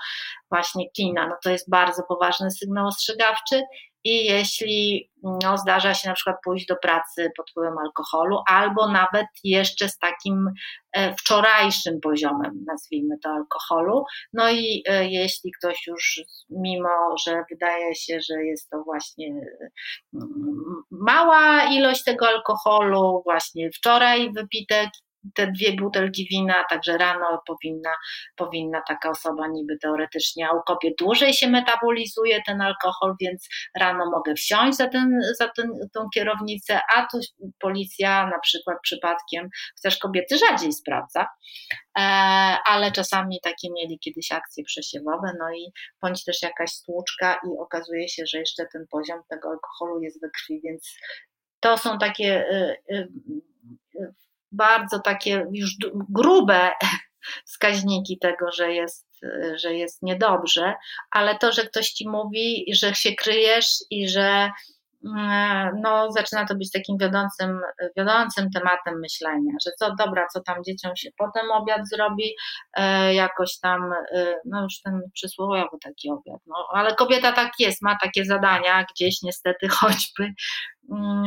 właśnie 0.50 0.90
klina, 0.96 1.26
no 1.26 1.36
to 1.42 1.50
jest 1.50 1.70
bardzo 1.70 2.02
poważny 2.08 2.50
sygnał 2.50 2.86
ostrzegawczy 2.86 3.62
i 4.04 4.24
jeśli 4.24 5.10
no, 5.22 5.58
zdarza 5.58 5.94
się 5.94 6.08
na 6.08 6.14
przykład 6.14 6.36
pójść 6.44 6.66
do 6.66 6.76
pracy 6.76 7.30
pod 7.36 7.50
wpływem 7.50 7.78
alkoholu, 7.78 8.42
albo 8.48 8.88
nawet 8.88 9.26
jeszcze 9.44 9.88
z 9.88 9.98
takim 9.98 10.50
e, 10.92 11.14
wczorajszym 11.14 12.00
poziomem, 12.00 12.64
nazwijmy 12.66 13.18
to 13.24 13.30
alkoholu. 13.30 14.04
No 14.32 14.50
i 14.50 14.82
e, 14.88 15.08
jeśli 15.08 15.52
ktoś 15.52 15.86
już, 15.86 16.20
mimo 16.50 17.14
że 17.26 17.44
wydaje 17.50 17.94
się, 17.94 18.18
że 18.30 18.44
jest 18.44 18.70
to 18.70 18.82
właśnie 18.84 19.28
mm, 20.14 20.82
mała 20.90 21.64
ilość 21.64 22.04
tego 22.04 22.28
alkoholu, 22.28 23.22
właśnie 23.24 23.70
wczoraj 23.70 24.32
wypite 24.32 24.90
te 25.34 25.52
dwie 25.52 25.72
butelki 25.72 26.26
wina, 26.30 26.64
także 26.70 26.98
rano 26.98 27.42
powinna, 27.46 27.90
powinna 28.36 28.82
taka 28.88 29.10
osoba 29.10 29.48
niby 29.48 29.78
teoretycznie, 29.78 30.48
a 30.48 30.52
u 30.52 30.62
kobiet 30.62 30.94
dłużej 30.98 31.32
się 31.32 31.48
metabolizuje 31.48 32.42
ten 32.46 32.60
alkohol, 32.60 33.14
więc 33.20 33.48
rano 33.78 34.10
mogę 34.10 34.34
wsiąść 34.34 34.78
za, 34.78 34.88
ten, 34.88 35.20
za 35.38 35.48
ten, 35.48 35.72
tą 35.94 36.08
kierownicę, 36.14 36.80
a 36.96 37.06
tu 37.06 37.18
policja 37.58 38.26
na 38.26 38.38
przykład 38.38 38.78
przypadkiem, 38.82 39.48
chociaż 39.76 39.98
kobiety 39.98 40.38
rzadziej 40.38 40.72
sprawdza, 40.72 41.26
e, 41.98 42.00
ale 42.64 42.92
czasami 42.92 43.40
takie 43.42 43.68
mieli 43.72 43.98
kiedyś 43.98 44.32
akcje 44.32 44.64
przesiewowe, 44.64 45.32
no 45.38 45.52
i 45.54 45.72
bądź 46.02 46.24
też 46.24 46.42
jakaś 46.42 46.70
stłuczka 46.70 47.34
i 47.34 47.58
okazuje 47.58 48.08
się, 48.08 48.22
że 48.26 48.38
jeszcze 48.38 48.66
ten 48.72 48.86
poziom 48.90 49.22
tego 49.28 49.48
alkoholu 49.48 50.02
jest 50.02 50.20
we 50.20 50.30
krwi, 50.30 50.60
więc 50.64 50.96
to 51.60 51.78
są 51.78 51.98
takie 51.98 52.50
y, 52.50 52.76
y, 52.94 53.08
y, 54.00 54.14
bardzo 54.52 54.98
takie 55.00 55.46
już 55.52 55.70
grube 56.08 56.70
wskaźniki 57.48 58.18
tego, 58.18 58.52
że 58.52 58.72
jest, 58.72 59.08
że 59.54 59.74
jest 59.74 60.02
niedobrze, 60.02 60.74
ale 61.10 61.38
to, 61.38 61.52
że 61.52 61.66
ktoś 61.66 61.90
ci 61.90 62.08
mówi, 62.08 62.64
że 62.72 62.94
się 62.94 63.14
kryjesz 63.14 63.68
i 63.90 64.08
że 64.08 64.50
no, 65.82 66.12
zaczyna 66.12 66.46
to 66.46 66.54
być 66.54 66.70
takim 66.70 66.98
wiodącym, 66.98 67.60
wiodącym 67.96 68.50
tematem 68.50 69.00
myślenia, 69.00 69.52
że 69.66 69.70
co 69.78 69.94
dobra, 69.94 70.26
co 70.32 70.40
tam 70.40 70.64
dzieciom 70.64 70.96
się 70.96 71.10
potem 71.18 71.50
obiad 71.50 71.88
zrobi, 71.88 72.34
e, 72.74 73.14
jakoś 73.14 73.58
tam, 73.58 73.92
e, 74.14 74.34
no 74.44 74.62
już 74.62 74.80
ten 74.80 75.00
przysłowiowy 75.14 75.76
taki 75.84 76.10
obiad, 76.10 76.40
no, 76.46 76.68
ale 76.72 76.94
kobieta 76.94 77.32
tak 77.32 77.52
jest, 77.58 77.82
ma 77.82 77.96
takie 78.02 78.24
zadania 78.24 78.84
gdzieś 78.94 79.22
niestety 79.22 79.68
choćby 79.80 80.34
Mm, 80.90 81.24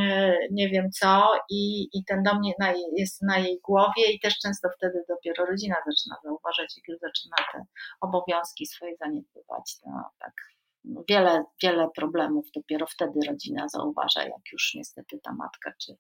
nie 0.52 0.70
wiem 0.70 0.92
co 0.92 1.32
i, 1.50 1.90
i 1.94 2.04
ten 2.06 2.24
dom 2.24 2.42
nie, 2.42 2.54
na, 2.60 2.74
jest 2.98 3.22
na 3.22 3.38
jej 3.38 3.60
głowie 3.64 4.12
i 4.14 4.20
też 4.20 4.40
często 4.40 4.70
wtedy 4.78 5.04
dopiero 5.10 5.46
rodzina 5.46 5.76
zaczyna 5.76 6.16
zauważać, 6.24 6.76
już 6.88 7.00
zaczyna 7.00 7.36
te 7.52 7.64
obowiązki 8.02 8.66
swoje 8.66 8.96
zaniedbywać. 8.98 9.76
No, 9.86 10.10
tak. 10.20 10.34
Wiele, 11.10 11.44
wiele 11.64 11.90
problemów 11.96 12.46
dopiero 12.56 12.88
wtedy 12.88 13.20
rodzina 13.28 13.68
zauważa, 13.68 14.24
jak 14.24 14.52
już 14.52 14.74
niestety 14.76 15.20
ta 15.24 15.34
matka 15.34 15.74
czy, 15.82 15.98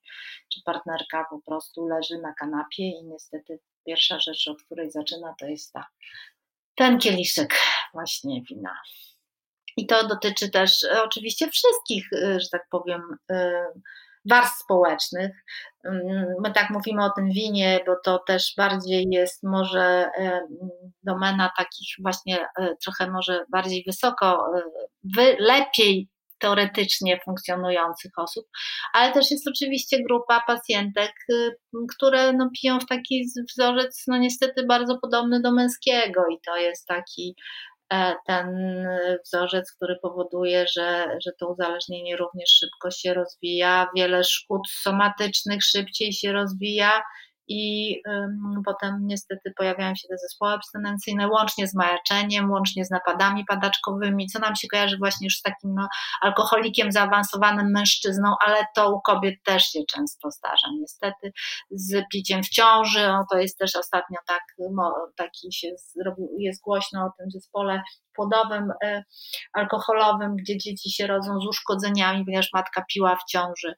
czy 0.53 0.61
partnerka 0.65 1.25
po 1.29 1.41
prostu 1.41 1.87
leży 1.87 2.17
na 2.17 2.33
kanapie 2.33 2.83
i 2.83 3.03
niestety 3.03 3.59
pierwsza 3.85 4.19
rzecz, 4.19 4.47
od 4.47 4.63
której 4.63 4.91
zaczyna, 4.91 5.35
to 5.39 5.45
jest 5.45 5.73
ta, 5.73 5.87
ten 6.75 6.97
kieliszek 6.97 7.53
właśnie 7.93 8.41
wina. 8.49 8.77
I 9.77 9.87
to 9.87 10.07
dotyczy 10.07 10.49
też 10.49 10.83
e, 10.83 11.03
oczywiście 11.03 11.49
wszystkich, 11.49 12.13
e, 12.13 12.39
że 12.39 12.47
tak 12.51 12.67
powiem, 12.71 13.01
e, 13.31 13.65
warstw 14.29 14.59
społecznych. 14.59 15.45
My 16.43 16.51
tak 16.53 16.69
mówimy 16.69 17.05
o 17.05 17.09
tym 17.09 17.29
winie, 17.29 17.79
bo 17.85 17.95
to 18.03 18.19
też 18.27 18.53
bardziej 18.57 19.07
jest 19.11 19.43
może 19.43 20.09
domena 21.03 21.51
takich 21.57 21.87
właśnie 21.99 22.47
trochę 22.83 23.11
może 23.11 23.45
bardziej 23.51 23.83
wysoko, 23.87 24.51
lepiej 25.39 26.09
teoretycznie 26.39 27.19
funkcjonujących 27.25 28.11
osób, 28.17 28.45
ale 28.93 29.13
też 29.13 29.31
jest 29.31 29.47
oczywiście 29.47 30.03
grupa 30.03 30.43
pacjentek, 30.47 31.11
które 31.95 32.33
no, 32.33 32.49
piją 32.61 32.79
w 32.79 32.85
taki 32.85 33.25
wzorzec, 33.51 34.03
no 34.07 34.17
niestety 34.17 34.65
bardzo 34.65 34.97
podobny 34.97 35.41
do 35.41 35.51
męskiego 35.51 36.27
i 36.31 36.37
to 36.45 36.57
jest 36.57 36.87
taki 36.87 37.35
E, 37.35 37.70
ten 38.25 38.47
wzorzec, 39.25 39.71
który 39.71 39.95
powoduje, 40.01 40.65
że, 40.75 41.17
że 41.25 41.31
to 41.39 41.47
uzależnienie 41.47 42.17
również 42.17 42.49
szybko 42.49 42.91
się 42.91 43.13
rozwija, 43.13 43.87
wiele 43.95 44.23
szkód 44.23 44.61
somatycznych 44.69 45.63
szybciej 45.63 46.13
się 46.13 46.31
rozwija 46.31 47.01
i 47.53 48.01
potem 48.65 48.97
niestety 49.01 49.53
pojawiają 49.57 49.95
się 49.95 50.07
te 50.07 50.17
zespoły 50.17 50.51
abstynencyjne, 50.51 51.27
łącznie 51.27 51.67
z 51.67 51.75
majaczeniem, 51.75 52.51
łącznie 52.51 52.85
z 52.85 52.89
napadami 52.89 53.45
padaczkowymi, 53.45 54.27
co 54.27 54.39
nam 54.39 54.55
się 54.55 54.67
kojarzy 54.67 54.97
właśnie 54.97 55.25
już 55.25 55.35
z 55.37 55.41
takim 55.41 55.73
no, 55.73 55.87
alkoholikiem 56.21 56.91
zaawansowanym 56.91 57.71
mężczyzną, 57.71 58.35
ale 58.45 58.65
to 58.75 58.95
u 58.95 59.01
kobiet 59.01 59.35
też 59.43 59.63
się 59.63 59.79
często 59.93 60.31
zdarza 60.31 60.67
niestety, 60.79 61.31
z 61.71 62.03
piciem 62.11 62.43
w 62.43 62.49
ciąży, 62.49 63.13
to 63.31 63.37
jest 63.37 63.57
też 63.57 63.75
ostatnio 63.75 64.17
tak, 64.27 64.41
taki 65.15 65.53
się 65.53 65.67
zrobił, 65.77 66.35
jest 66.39 66.61
głośno 66.61 67.05
o 67.05 67.11
tym 67.17 67.31
zespole 67.31 67.81
płodowym, 68.15 68.71
e, 68.83 69.03
alkoholowym, 69.53 70.35
gdzie 70.35 70.57
dzieci 70.57 70.91
się 70.91 71.07
rodzą 71.07 71.39
z 71.39 71.47
uszkodzeniami, 71.47 72.25
ponieważ 72.25 72.49
matka 72.53 72.85
piła 72.93 73.15
w 73.15 73.25
ciąży. 73.31 73.73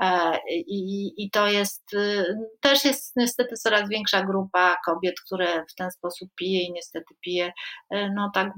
E, 0.00 0.38
I, 0.48 1.12
I 1.24 1.30
to 1.30 1.46
jest 1.46 1.94
y, 1.94 2.24
też 2.60 2.84
jest 2.84 3.16
niestety 3.16 3.56
coraz 3.56 3.88
większa 3.88 4.24
grupa 4.24 4.76
kobiet, 4.84 5.20
które 5.20 5.64
w 5.70 5.74
ten 5.74 5.90
sposób 5.90 6.28
pije 6.34 6.62
i 6.62 6.72
niestety 6.72 7.14
pije. 7.20 7.52
E, 7.90 8.10
no 8.10 8.30
tak, 8.34 8.52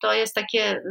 to 0.00 0.12
jest 0.12 0.34
takie 0.34 0.76
y, 0.76 0.82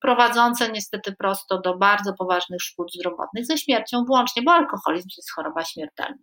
prowadzące 0.00 0.72
niestety 0.72 1.16
prosto 1.18 1.60
do 1.60 1.78
bardzo 1.78 2.14
poważnych 2.14 2.62
szkód 2.62 2.92
zdrowotnych 2.92 3.46
ze 3.46 3.58
śmiercią 3.58 4.04
włącznie, 4.04 4.42
bo 4.42 4.52
alkoholizm 4.52 5.08
to 5.08 5.14
jest 5.18 5.32
choroba 5.34 5.64
śmiertelna. 5.64 6.22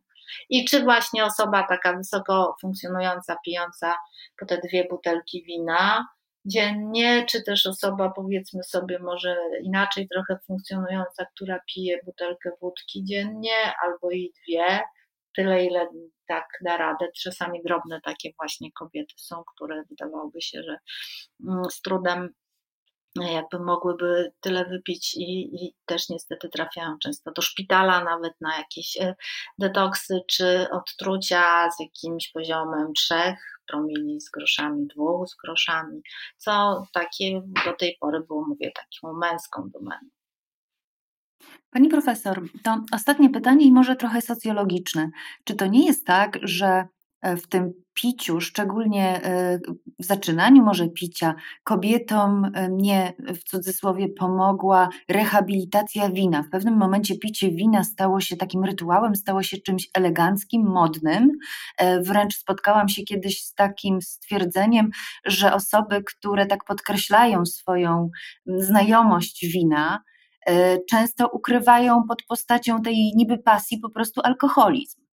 I 0.50 0.66
czy 0.66 0.84
właśnie 0.84 1.26
osoba 1.26 1.64
taka 1.64 1.98
wysoko 1.98 2.56
funkcjonująca, 2.62 3.38
pijąca 3.46 3.96
po 4.40 4.46
te 4.46 4.58
dwie 4.58 4.88
butelki 4.90 5.44
wina, 5.44 6.08
dziennie, 6.48 7.26
czy 7.30 7.44
też 7.44 7.66
osoba, 7.66 8.12
powiedzmy 8.16 8.64
sobie, 8.64 9.00
może 9.00 9.38
inaczej 9.64 10.08
trochę 10.08 10.40
funkcjonująca, 10.48 11.26
która 11.36 11.60
pije 11.74 12.00
butelkę 12.06 12.50
wódki 12.62 13.04
dziennie 13.04 13.74
albo 13.84 14.12
i 14.12 14.34
dwie, 14.44 14.80
tyle 15.36 15.66
ile 15.66 15.88
tak 16.28 16.46
da 16.66 16.78
radę. 16.78 17.08
Czasami 17.24 17.64
drobne 17.64 18.02
takie 18.02 18.30
właśnie 18.38 18.72
kobiety 18.72 19.14
są, 19.18 19.44
które 19.56 19.84
wydawałoby 19.90 20.42
się, 20.42 20.64
że 20.64 20.78
mm, 21.48 21.64
z 21.70 21.82
trudem 21.82 22.30
jakby 23.16 23.60
mogłyby 23.60 24.34
tyle 24.40 24.66
wypić 24.66 25.14
i, 25.16 25.56
i, 25.56 25.76
też 25.86 26.10
niestety 26.10 26.50
trafiają 26.50 26.98
często 27.04 27.32
do 27.32 27.42
szpitala, 27.42 28.04
nawet 28.04 28.34
na 28.42 28.58
jakieś 28.58 28.98
e, 28.98 29.16
detoksy 29.60 30.22
czy 30.28 30.68
odtrucia 30.72 31.72
z 31.72 31.80
jakimś 31.80 32.32
poziomem 32.32 32.94
trzech 32.94 33.57
promili 33.68 34.22
z 34.22 34.30
groszami, 34.30 34.88
dwóch 34.88 35.30
z 35.30 35.36
groszami, 35.36 36.02
co 36.38 36.84
takie 36.94 37.42
do 37.66 37.74
tej 37.74 37.98
pory 38.00 38.20
było, 38.20 38.46
mówię, 38.48 38.72
taką 38.72 39.14
męską 39.14 39.70
domeną. 39.70 40.10
Pani 41.70 41.90
profesor, 41.90 42.42
to 42.64 42.82
ostatnie 42.92 43.30
pytanie 43.30 43.66
i 43.66 43.72
może 43.72 43.96
trochę 43.96 44.22
socjologiczne. 44.22 45.10
Czy 45.44 45.56
to 45.56 45.68
nie 45.68 45.86
jest 45.86 46.06
tak, 46.06 46.40
że 46.42 46.88
w 47.24 47.48
tym 47.48 47.74
piciu, 48.02 48.42
szczególnie 48.42 49.24
e, 49.24 49.60
w 50.00 50.06
zaczynaniu 50.06 50.64
może 50.64 50.90
picia, 50.90 51.36
kobietom 51.64 52.52
e, 52.54 52.70
nie 52.72 53.14
w 53.20 53.44
cudzysłowie 53.44 54.10
pomogła 54.10 54.90
rehabilitacja 55.10 56.10
wina. 56.10 56.44
W 56.44 56.50
pewnym 56.50 56.78
momencie 56.78 57.18
picie 57.18 57.52
wina 57.52 57.84
stało 57.84 58.22
się 58.22 58.38
takim 58.38 58.64
rytuałem, 58.64 59.16
stało 59.16 59.44
się 59.44 59.58
czymś 59.58 59.90
eleganckim, 59.94 60.64
modnym. 60.64 61.32
Wręcz 62.02 62.38
spotkałam 62.38 62.90
się 62.90 63.04
kiedyś 63.04 63.44
z 63.44 63.54
takim 63.54 64.02
stwierdzeniem, 64.02 64.90
że 65.26 65.54
osoby, 65.54 66.04
które 66.04 66.46
tak 66.46 66.64
podkreślają 66.64 67.46
swoją 67.46 68.10
znajomość 68.46 69.46
wina, 69.54 70.04
często 70.90 71.28
ukrywają 71.28 72.04
pod 72.08 72.24
postacią 72.24 72.82
tej 72.82 73.12
niby 73.16 73.38
pasji 73.38 73.78
po 73.80 73.90
prostu 73.90 74.22
alkoholizm. 74.24 75.07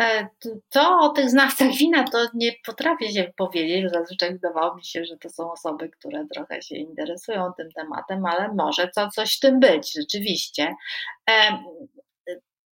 E, 0.00 0.28
to 0.70 0.98
o 1.00 1.08
tych 1.08 1.30
znawcach 1.30 1.72
wina 1.72 2.04
to 2.04 2.26
nie 2.34 2.52
potrafię 2.66 3.12
się 3.12 3.32
powiedzieć. 3.36 3.90
Zazwyczaj 3.90 4.32
wydawało 4.32 4.74
mi 4.74 4.84
się, 4.84 5.04
że 5.04 5.16
to 5.16 5.30
są 5.30 5.52
osoby, 5.52 5.88
które 5.88 6.26
trochę 6.34 6.62
się 6.62 6.76
interesują 6.76 7.52
tym 7.56 7.72
tematem, 7.72 8.26
ale 8.26 8.48
może 8.54 8.88
to 8.88 9.10
coś 9.10 9.36
w 9.36 9.40
tym 9.40 9.60
być, 9.60 9.92
rzeczywiście. 9.92 10.74
E, 11.30 11.58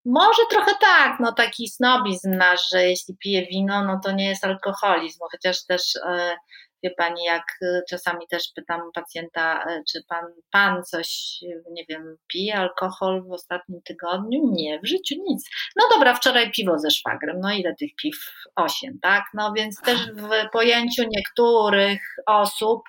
może 0.04 0.42
trochę 0.50 0.72
tak, 0.80 1.20
no 1.20 1.32
taki 1.32 1.68
snobizm 1.68 2.30
nasz, 2.30 2.70
że 2.70 2.88
jeśli 2.88 3.16
pije 3.16 3.46
wino, 3.46 3.84
no 3.84 4.00
to 4.04 4.12
nie 4.12 4.28
jest 4.28 4.44
alkoholizm, 4.44 5.20
chociaż 5.32 5.64
też 5.66 5.96
e, 5.96 6.36
Wie 6.84 6.90
pani, 6.90 7.24
jak 7.24 7.44
y, 7.62 7.82
czasami 7.90 8.26
też 8.28 8.52
pytam 8.54 8.80
pacjenta, 8.94 9.64
y, 9.70 9.82
czy 9.92 10.04
pan, 10.08 10.24
pan 10.50 10.82
coś, 10.82 11.38
nie 11.70 11.84
wiem, 11.88 12.16
pije 12.26 12.56
alkohol 12.56 13.22
w 13.28 13.32
ostatnim 13.32 13.82
tygodniu? 13.82 14.50
Nie, 14.52 14.80
w 14.80 14.86
życiu 14.86 15.14
nic. 15.28 15.50
No 15.76 15.84
dobra, 15.94 16.14
wczoraj 16.14 16.50
piwo 16.50 16.78
ze 16.78 16.90
szwagrem, 16.90 17.40
no 17.40 17.52
ile 17.52 17.74
tych 17.74 17.90
piw? 18.02 18.16
Osiem, 18.56 18.98
tak? 19.02 19.24
No 19.34 19.52
więc 19.52 19.80
też 19.80 19.98
w 20.12 20.50
pojęciu 20.52 21.02
niektórych 21.10 22.00
osób 22.26 22.82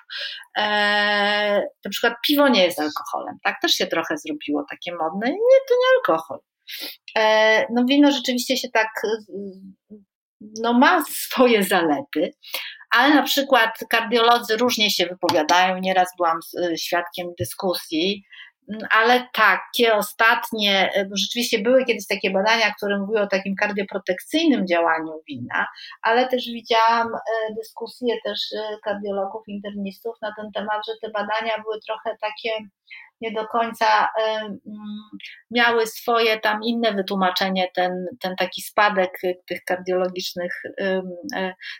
e, 0.58 0.62
na 1.84 1.90
przykład 1.90 2.14
piwo 2.26 2.48
nie 2.48 2.64
jest 2.64 2.80
alkoholem, 2.80 3.38
tak? 3.42 3.60
Też 3.62 3.72
się 3.72 3.86
trochę 3.86 4.18
zrobiło 4.18 4.64
takie 4.70 4.94
modne. 4.94 5.30
Nie, 5.30 5.58
to 5.68 5.74
nie 5.74 5.96
alkohol. 5.96 6.38
E, 7.16 7.66
no 7.72 7.84
wino 7.84 8.12
rzeczywiście 8.12 8.56
się 8.56 8.68
tak 8.68 8.88
y, 9.04 9.34
no 10.62 10.72
ma 10.72 11.04
swoje 11.04 11.64
zalety, 11.64 12.34
ale 12.96 13.14
na 13.14 13.22
przykład 13.22 13.78
kardiolodzy 13.90 14.56
różnie 14.56 14.90
się 14.90 15.06
wypowiadają. 15.06 15.78
Nieraz 15.78 16.08
byłam 16.16 16.38
y, 16.72 16.78
świadkiem 16.78 17.26
dyskusji, 17.38 18.24
mm, 18.72 18.88
ale 18.90 19.28
takie 19.32 19.94
ostatnie, 19.94 20.90
y, 20.96 21.08
rzeczywiście 21.14 21.58
były 21.58 21.84
kiedyś 21.84 22.06
takie 22.06 22.30
badania, 22.30 22.74
które 22.74 22.98
mówiły 22.98 23.20
o 23.20 23.26
takim 23.26 23.54
kardioprotekcyjnym 23.60 24.66
działaniu 24.66 25.12
wina, 25.28 25.66
ale 26.02 26.28
też 26.28 26.44
widziałam 26.46 27.08
y, 27.08 27.54
dyskusje 27.56 28.14
też 28.24 28.40
kardiologów, 28.84 29.42
internistów 29.48 30.16
na 30.22 30.34
ten 30.36 30.50
temat, 30.54 30.82
że 30.88 30.92
te 31.02 31.10
badania 31.10 31.62
były 31.62 31.80
trochę 31.86 32.16
takie 32.20 32.50
nie 33.20 33.32
do 33.32 33.46
końca 33.46 34.08
mm, 34.26 34.58
miały 35.50 35.86
swoje 35.86 36.40
tam 36.40 36.62
inne 36.64 36.92
wytłumaczenie, 36.92 37.68
ten, 37.74 38.06
ten 38.20 38.36
taki 38.36 38.62
spadek 38.62 39.10
tych 39.48 39.64
kardiologicznych 39.64 40.62
e, 40.80 41.02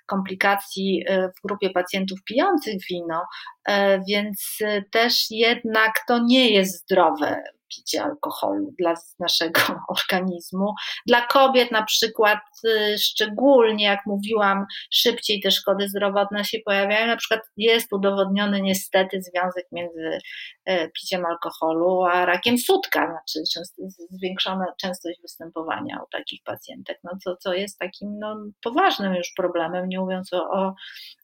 komplikacji 0.07 1.05
e, 1.07 1.29
w 1.29 1.47
grupie 1.47 1.71
pacjentów 1.71 2.19
pijących 2.25 2.77
wino, 2.91 3.23
e, 3.69 4.01
więc 4.09 4.59
też 4.91 5.31
jednak 5.31 5.93
to 6.09 6.19
nie 6.25 6.51
jest 6.51 6.83
zdrowe 6.83 7.43
picie 7.69 8.03
alkoholu 8.03 8.75
dla 8.79 8.95
naszego 9.19 9.61
organizmu. 9.97 10.75
Dla 11.07 11.27
kobiet 11.27 11.71
na 11.71 11.85
przykład 11.85 12.41
y, 12.65 12.99
szczególnie, 12.99 13.85
jak 13.85 14.01
mówiłam, 14.07 14.67
szybciej 14.91 15.41
te 15.41 15.51
szkody 15.51 15.89
zdrowotne 15.89 16.45
się 16.45 16.59
pojawiają. 16.65 17.07
Na 17.07 17.17
przykład 17.17 17.41
jest 17.57 17.93
udowodniony 17.93 18.63
niestety 18.63 19.23
związek 19.23 19.67
między 19.73 20.19
e, 20.65 20.89
piciem 20.89 21.27
alkoholu 21.27 22.03
a 22.05 22.27
rakiem 22.27 22.59
sutka, 22.59 23.07
znaczy 23.07 23.65
zwiększona 24.11 24.65
częstość 24.81 25.21
występowania 25.23 26.01
u 26.05 26.07
takich 26.13 26.43
pacjentek, 26.45 26.99
no 27.05 27.11
co, 27.25 27.37
co 27.37 27.55
jest 27.55 27.79
takim 27.79 28.19
no, 28.19 28.37
poważnym 28.63 29.15
już 29.15 29.33
problemem, 29.37 29.89
nie 29.89 30.01
mówiąc 30.01 30.33
o, 30.33 30.51
o, 30.51 30.75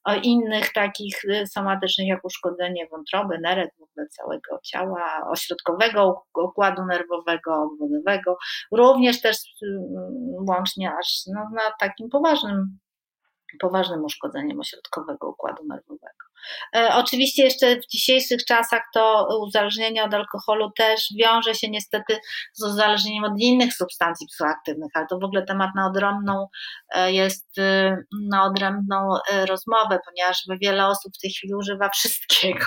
o 0.05 0.15
innych 0.15 0.73
takich 0.73 1.25
y, 1.25 1.47
somatycznych 1.47 2.09
jak 2.09 2.25
uszkodzenie 2.25 2.87
wątroby, 2.91 3.39
nerek, 3.39 3.71
w 3.79 3.83
ogóle 3.83 4.07
całego 4.09 4.61
ciała, 4.65 5.29
ośrodkowego 5.31 6.25
układu 6.37 6.87
nerwowego, 6.87 7.55
obwodowego, 7.63 8.37
również 8.73 9.21
też 9.21 9.37
mm, 9.63 10.49
łącznie 10.49 10.93
aż 11.01 11.23
no, 11.35 11.41
na 11.55 11.63
takim 11.81 12.09
poważnym, 12.09 12.79
poważnym 13.61 14.05
uszkodzeniem 14.05 14.61
ośrodkowego 14.61 15.29
układu 15.29 15.63
nerwowego. 15.69 16.33
E, 16.77 16.95
oczywiście 16.95 17.45
jeszcze 17.45 17.77
w 17.77 17.87
dzisiejszych 17.87 18.45
czasach 18.45 18.83
to 18.95 19.29
uzależnienie 19.41 20.05
od 20.05 20.15
alkoholu 20.15 20.71
też 20.77 21.09
wiąże 21.19 21.55
się 21.55 21.71
niestety 21.71 22.19
z 22.53 22.65
uzależnieniem 22.65 23.25
od 23.25 23.33
innych 23.39 23.75
substancji 23.75 24.27
psychoaktywnych, 24.27 24.91
ale 24.95 25.07
to 25.07 25.19
w 25.19 25.25
ogóle 25.25 25.43
temat 25.45 25.71
na 25.77 25.87
odrębną 25.87 26.47
e, 26.95 27.13
jest 27.13 27.59
y, 27.59 27.97
na 28.31 28.45
odrębną 28.45 29.17
e, 29.31 29.47
rozmowę, 29.47 29.99
ponieważ 30.05 30.45
wiele 30.61 30.87
osób 30.87 31.13
w 31.19 31.21
tej 31.21 31.31
chwili 31.31 31.55
używa 31.55 31.89
wszystkiego. 31.95 32.67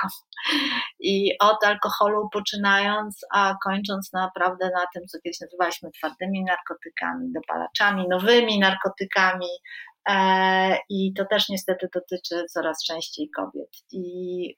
I 0.99 1.31
od 1.39 1.63
alkoholu 1.63 2.29
poczynając, 2.31 3.19
a 3.33 3.55
kończąc 3.63 4.13
naprawdę 4.13 4.65
na 4.65 4.85
tym, 4.93 5.07
co 5.07 5.17
kiedyś 5.23 5.39
nazywaliśmy 5.41 5.91
twardymi 5.91 6.43
narkotykami, 6.43 7.31
dopalaczami, 7.33 8.07
nowymi 8.09 8.59
narkotykami, 8.59 9.47
I 10.89 11.13
to 11.13 11.25
też 11.25 11.49
niestety 11.49 11.89
dotyczy 11.93 12.45
coraz 12.49 12.83
częściej 12.83 13.29
kobiet. 13.29 13.69
I, 13.91 14.57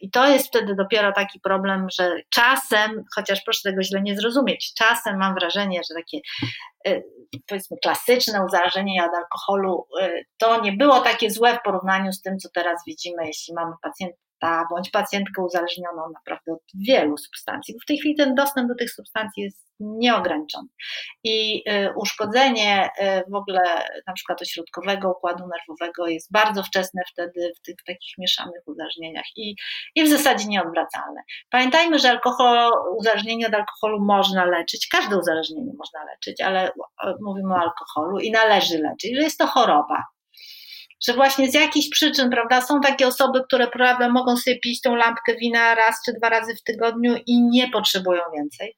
I 0.00 0.10
to 0.10 0.28
jest 0.28 0.46
wtedy 0.46 0.74
dopiero 0.74 1.12
taki 1.12 1.40
problem, 1.40 1.86
że 1.98 2.16
czasem, 2.34 3.04
chociaż 3.14 3.42
proszę 3.44 3.60
tego 3.64 3.82
źle 3.82 4.02
nie 4.02 4.16
zrozumieć, 4.16 4.74
czasem 4.74 5.18
mam 5.18 5.34
wrażenie, 5.34 5.80
że 5.90 5.94
takie 5.94 6.18
y, 6.88 7.04
powiedzmy 7.46 7.76
klasyczne 7.82 8.44
uzależnienie 8.44 9.04
od 9.04 9.14
alkoholu 9.14 9.86
y, 10.02 10.24
to 10.38 10.60
nie 10.60 10.72
było 10.72 11.00
takie 11.00 11.30
złe 11.30 11.54
w 11.54 11.62
porównaniu 11.64 12.12
z 12.12 12.22
tym, 12.22 12.38
co 12.38 12.48
teraz 12.54 12.82
widzimy, 12.86 13.26
jeśli 13.26 13.54
mamy 13.54 13.72
pacjenta 13.82 14.66
bądź 14.70 14.90
pacjentkę 14.90 15.42
uzależnioną 15.42 16.02
naprawdę 16.14 16.52
od 16.52 16.62
wielu 16.74 17.18
substancji, 17.18 17.74
bo 17.74 17.80
w 17.82 17.86
tej 17.86 17.98
chwili 17.98 18.16
ten 18.16 18.34
dostęp 18.34 18.68
do 18.68 18.74
tych 18.74 18.90
substancji 18.90 19.42
jest 19.42 19.69
nieograniczony. 19.80 20.68
I 21.24 21.62
y, 21.70 21.92
uszkodzenie 21.96 22.90
y, 23.00 23.30
w 23.30 23.34
ogóle 23.34 23.62
na 24.06 24.12
przykład 24.12 24.42
ośrodkowego 24.42 25.10
układu 25.10 25.44
nerwowego 25.46 26.06
jest 26.06 26.32
bardzo 26.32 26.62
wczesne 26.62 27.02
wtedy 27.12 27.52
w 27.58 27.62
tych 27.62 27.76
takich 27.86 28.18
mieszanych 28.18 28.62
uzależnieniach 28.66 29.24
i, 29.36 29.56
i 29.94 30.04
w 30.04 30.08
zasadzie 30.08 30.48
nieodwracalne. 30.48 31.22
Pamiętajmy, 31.50 31.98
że 31.98 32.10
alkohol, 32.10 32.70
uzależnienie 32.98 33.46
od 33.46 33.54
alkoholu 33.54 34.04
można 34.04 34.44
leczyć, 34.44 34.88
każde 34.92 35.18
uzależnienie 35.18 35.72
można 35.78 36.04
leczyć, 36.04 36.40
ale 36.40 36.72
mówimy 37.20 37.54
o 37.54 37.58
alkoholu 37.58 38.18
i 38.18 38.30
należy 38.30 38.78
leczyć, 38.78 39.16
że 39.16 39.22
jest 39.22 39.38
to 39.38 39.46
choroba, 39.46 40.04
że 41.06 41.14
właśnie 41.14 41.50
z 41.50 41.54
jakichś 41.54 41.88
przyczyn, 41.88 42.30
prawda, 42.30 42.60
są 42.60 42.80
takie 42.80 43.06
osoby, 43.06 43.42
które 43.44 43.66
prawda, 43.68 44.08
mogą 44.08 44.36
sobie 44.36 44.58
pić 44.58 44.80
tą 44.80 44.94
lampkę 44.94 45.36
wina 45.36 45.74
raz 45.74 45.96
czy 46.04 46.12
dwa 46.12 46.28
razy 46.28 46.54
w 46.54 46.62
tygodniu 46.62 47.14
i 47.26 47.42
nie 47.42 47.70
potrzebują 47.70 48.22
więcej. 48.36 48.76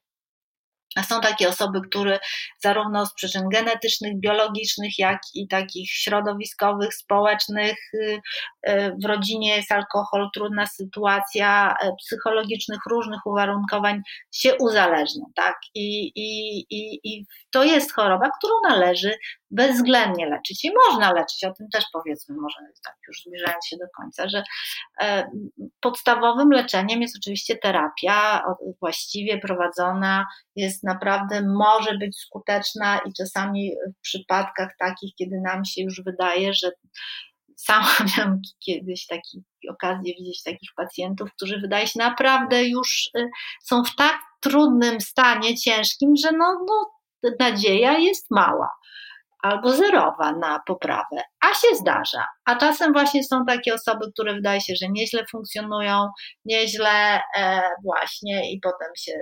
Są 1.01 1.21
takie 1.21 1.49
osoby, 1.49 1.81
które 1.81 2.19
zarówno 2.59 3.05
z 3.05 3.13
przyczyn 3.13 3.49
genetycznych, 3.49 4.19
biologicznych, 4.19 4.99
jak 4.99 5.19
i 5.35 5.47
takich 5.47 5.91
środowiskowych, 5.91 6.93
społecznych, 6.93 7.77
y, 7.93 8.21
y, 8.69 8.95
w 9.03 9.05
rodzinie 9.05 9.55
jest 9.55 9.71
alkohol, 9.71 10.29
trudna 10.33 10.67
sytuacja, 10.67 11.75
y, 11.83 11.91
psychologicznych, 12.05 12.79
różnych 12.89 13.25
uwarunkowań 13.25 14.01
się 14.31 14.55
uzależnią, 14.55 15.23
tak? 15.35 15.55
I, 15.75 16.11
i, 16.15 16.59
i, 16.69 16.99
i 17.03 17.25
to 17.51 17.63
jest 17.63 17.93
choroba, 17.93 18.29
którą 18.37 18.53
należy 18.69 19.17
bezwzględnie 19.53 20.29
leczyć. 20.29 20.65
I 20.65 20.71
można 20.87 21.13
leczyć, 21.13 21.43
o 21.43 21.53
tym 21.53 21.67
też 21.69 21.85
powiedzmy, 21.93 22.35
może 22.35 22.55
tak 22.85 22.95
już 23.07 23.21
zbliżając 23.25 23.67
się 23.67 23.77
do 23.77 23.85
końca, 23.97 24.29
że 24.29 24.43
e, 25.01 25.31
podstawowym 25.79 26.51
leczeniem 26.51 27.01
jest 27.01 27.17
oczywiście 27.17 27.57
terapia, 27.57 28.43
właściwie 28.79 29.39
prowadzona, 29.39 30.25
jest 30.55 30.83
naprawdę, 30.83 31.41
może 31.41 31.97
być 31.97 32.17
skuteczna 32.17 32.99
i 33.05 33.13
czasami 33.17 33.71
w 33.97 34.01
przypadkach 34.01 34.69
takich, 34.79 35.15
kiedy 35.15 35.41
nam 35.41 35.65
się 35.65 35.81
już 35.81 36.01
wydaje, 36.05 36.53
że 36.53 36.71
sama 37.57 37.87
miałam 38.17 38.41
kiedyś 38.65 39.07
taki 39.07 39.43
okazję 39.69 40.13
widzieć 40.19 40.43
takich 40.43 40.69
pacjentów, 40.75 41.29
którzy 41.35 41.59
wydaje 41.59 41.87
się 41.87 41.99
naprawdę 41.99 42.63
już 42.63 43.09
y, 43.17 43.29
są 43.63 43.83
w 43.83 43.95
tak 43.95 44.19
trudnym 44.39 45.01
stanie, 45.01 45.57
ciężkim, 45.57 46.15
że 46.23 46.31
no, 46.31 46.65
no 46.67 46.91
nadzieja 47.39 47.97
jest 47.97 48.31
mała 48.31 48.69
albo 49.43 49.73
zerowa 49.73 50.31
na 50.31 50.59
poprawę, 50.67 51.23
a 51.41 51.47
się 51.53 51.75
zdarza. 51.75 52.27
A 52.45 52.55
czasem 52.55 52.93
właśnie 52.93 53.23
są 53.23 53.45
takie 53.45 53.73
osoby, 53.73 54.11
które 54.13 54.33
wydaje 54.33 54.61
się, 54.61 54.73
że 54.81 54.89
nieźle 54.89 55.25
funkcjonują, 55.31 56.07
nieźle 56.45 57.21
e, 57.37 57.61
właśnie 57.83 58.51
i 58.53 58.59
potem 58.59 58.87
się 58.97 59.13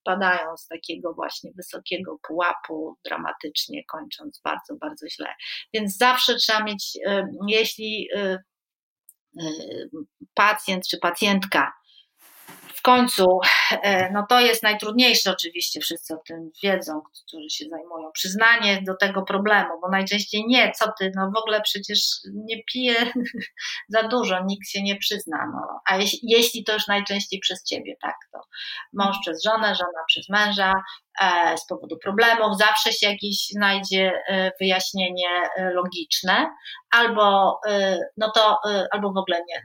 spadają 0.00 0.56
z 0.56 0.66
takiego 0.66 1.14
właśnie 1.14 1.50
wysokiego 1.56 2.18
pułapu 2.28 2.96
dramatycznie, 3.04 3.84
kończąc 3.84 4.40
bardzo, 4.44 4.74
bardzo 4.80 5.08
źle. 5.08 5.34
Więc 5.74 5.96
zawsze 5.96 6.34
trzeba 6.34 6.62
mieć, 6.64 6.98
jeśli 7.48 8.08
pacjent 10.34 10.88
czy 10.88 10.98
pacjentka 10.98 11.72
w 12.82 12.84
końcu, 12.84 13.38
e, 13.82 14.10
no 14.12 14.26
to 14.28 14.40
jest 14.40 14.62
najtrudniejsze 14.62 15.30
oczywiście, 15.30 15.80
wszyscy 15.80 16.14
o 16.14 16.22
tym 16.26 16.50
wiedzą, 16.62 17.00
którzy 17.26 17.50
się 17.50 17.64
zajmują, 17.70 18.10
przyznanie 18.12 18.82
do 18.86 18.96
tego 18.96 19.22
problemu, 19.22 19.80
bo 19.80 19.88
najczęściej 19.88 20.44
nie, 20.46 20.72
co 20.72 20.92
ty, 20.98 21.12
no 21.16 21.30
w 21.34 21.38
ogóle 21.38 21.60
przecież 21.60 21.98
nie 22.34 22.62
piję 22.72 22.94
za 23.94 24.02
dużo, 24.02 24.44
nikt 24.46 24.68
się 24.68 24.82
nie 24.82 24.96
przyzna, 24.96 25.36
no. 25.52 25.80
a 25.88 25.96
jeśli, 25.96 26.18
jeśli 26.22 26.64
to 26.64 26.72
już 26.72 26.86
najczęściej 26.86 27.40
przez 27.40 27.64
ciebie, 27.64 27.96
tak, 28.02 28.16
to 28.32 28.38
mąż 28.92 29.16
przez 29.20 29.44
żonę, 29.44 29.74
żona 29.74 30.04
przez 30.06 30.28
męża, 30.28 30.72
e, 31.22 31.58
z 31.58 31.66
powodu 31.66 31.98
problemów, 32.02 32.58
zawsze 32.58 32.92
się 32.92 33.10
jakieś 33.10 33.46
znajdzie 33.50 34.12
e, 34.28 34.50
wyjaśnienie 34.60 35.28
logiczne, 35.74 36.50
albo 36.90 37.60
no 38.16 38.30
to, 38.30 38.58
albo 38.92 39.12
w 39.12 39.16
ogóle 39.16 39.38
nie, 39.48 39.62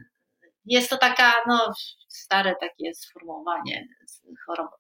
jest 0.68 0.90
to 0.90 0.98
taka, 0.98 1.34
no, 1.48 1.74
stare 2.18 2.56
takie 2.62 2.94
sformułowanie, 2.96 3.88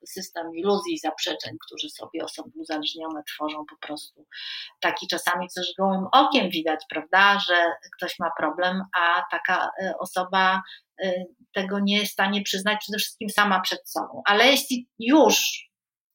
system 0.05 0.55
iluzji 0.55 0.97
zaprzeczeń, 0.97 1.57
którzy 1.65 1.89
sobie 1.89 2.23
osoby 2.23 2.49
uzależnione 2.55 3.23
tworzą 3.23 3.65
po 3.65 3.87
prostu. 3.87 4.25
Taki 4.79 5.07
czasami 5.07 5.47
coś 5.47 5.73
gołym 5.77 6.05
okiem 6.11 6.49
widać, 6.49 6.85
prawda, 6.89 7.39
że 7.47 7.71
ktoś 7.97 8.19
ma 8.19 8.31
problem, 8.37 8.83
a 8.95 9.23
taka 9.31 9.69
e, 9.83 9.93
osoba 9.99 10.61
e, 11.03 11.25
tego 11.53 11.79
nie 11.79 11.97
jest 11.97 12.09
w 12.09 12.13
stanie 12.13 12.41
przyznać 12.41 12.79
przede 12.79 12.97
wszystkim 12.97 13.29
sama 13.29 13.61
przed 13.61 13.89
sobą. 13.89 14.21
Ale 14.25 14.47
jeśli 14.47 14.89
już 14.99 15.67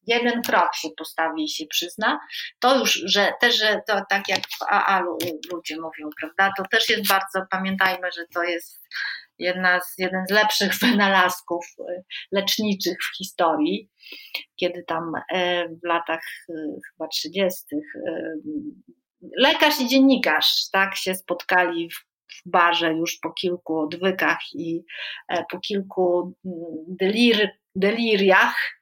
jeden 0.07 0.43
krok 0.43 0.75
się 0.75 0.89
postawi 0.97 1.45
i 1.45 1.49
się 1.49 1.67
przyzna, 1.67 2.21
to 2.59 2.79
już, 2.79 3.03
że 3.05 3.33
też, 3.41 3.59
że 3.59 3.83
to 3.87 4.03
tak 4.09 4.29
jak 4.29 4.41
w 4.41 4.63
AA 4.63 5.03
ludzie 5.53 5.77
mówią, 5.77 6.11
prawda, 6.21 6.53
to 6.57 6.65
też 6.71 6.89
jest 6.89 7.09
bardzo, 7.09 7.47
pamiętajmy, 7.51 8.13
że 8.13 8.25
to 8.35 8.43
jest 8.43 8.83
jedna 9.43 9.81
z, 9.81 9.99
jeden 9.99 10.27
z 10.29 10.33
lepszych 10.33 10.73
wynalazków 10.83 11.67
y, 11.81 12.03
leczniczych 12.33 12.97
w 13.13 13.17
historii, 13.17 13.91
kiedy 14.57 14.85
tam 14.87 15.13
e, 15.33 15.69
w 15.69 15.85
latach 15.85 16.23
y, 16.49 16.55
chyba 16.91 17.09
30. 17.09 17.65
Y, 17.75 17.81
lekarz 19.39 19.81
i 19.81 19.89
dziennikarz 19.89 20.71
tak 20.73 20.97
się 20.97 21.15
spotkali 21.15 21.91
w 21.91 22.13
w 22.33 22.51
barze 22.51 22.93
już 22.93 23.19
po 23.23 23.33
kilku 23.33 23.79
odwykach 23.79 24.41
i 24.55 24.85
e, 25.29 25.45
po 25.51 25.61
kilku 25.61 26.35
mm, 26.45 26.57
delir, 26.89 27.51
deliriach 27.75 28.82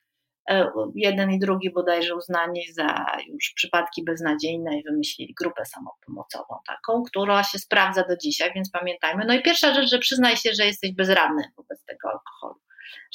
jeden 0.94 1.30
i 1.30 1.38
drugi 1.38 1.72
bodajże 1.72 2.14
uznani 2.14 2.72
za 2.72 3.06
już 3.26 3.52
przypadki 3.54 4.04
beznadziejne 4.04 4.78
i 4.78 4.82
wymyślili 4.82 5.34
grupę 5.40 5.64
samopomocową 5.64 6.54
taką, 6.66 7.02
która 7.02 7.44
się 7.44 7.58
sprawdza 7.58 8.04
do 8.08 8.16
dzisiaj, 8.16 8.52
więc 8.54 8.70
pamiętajmy. 8.70 9.24
No 9.26 9.34
i 9.34 9.42
pierwsza 9.42 9.74
rzecz, 9.74 9.90
że 9.90 9.98
przyznaj 9.98 10.36
się, 10.36 10.50
że 10.52 10.66
jesteś 10.66 10.92
bezradny 10.94 11.42
wobec 11.56 11.84
tego 11.84 12.08
alkoholu, 12.08 12.60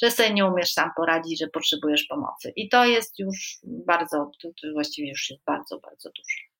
że 0.02 0.10
sobie 0.10 0.30
nie 0.30 0.46
umiesz 0.46 0.72
sam 0.72 0.90
poradzić, 0.96 1.40
że 1.40 1.46
potrzebujesz 1.46 2.04
pomocy. 2.04 2.52
I 2.56 2.68
to 2.68 2.84
jest 2.84 3.18
już 3.18 3.58
bardzo, 3.64 4.30
to, 4.42 4.48
to 4.48 4.72
właściwie 4.72 5.08
już 5.08 5.30
jest 5.30 5.44
bardzo, 5.44 5.78
bardzo 5.78 6.10
dużo. 6.16 6.56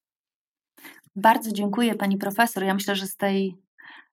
Bardzo 1.17 1.53
dziękuję 1.53 1.95
pani 1.95 2.17
profesor. 2.17 2.65
Ja 2.65 2.75
myślę, 2.75 2.97
że 2.97 3.07
z 3.07 3.17
tej 3.17 3.57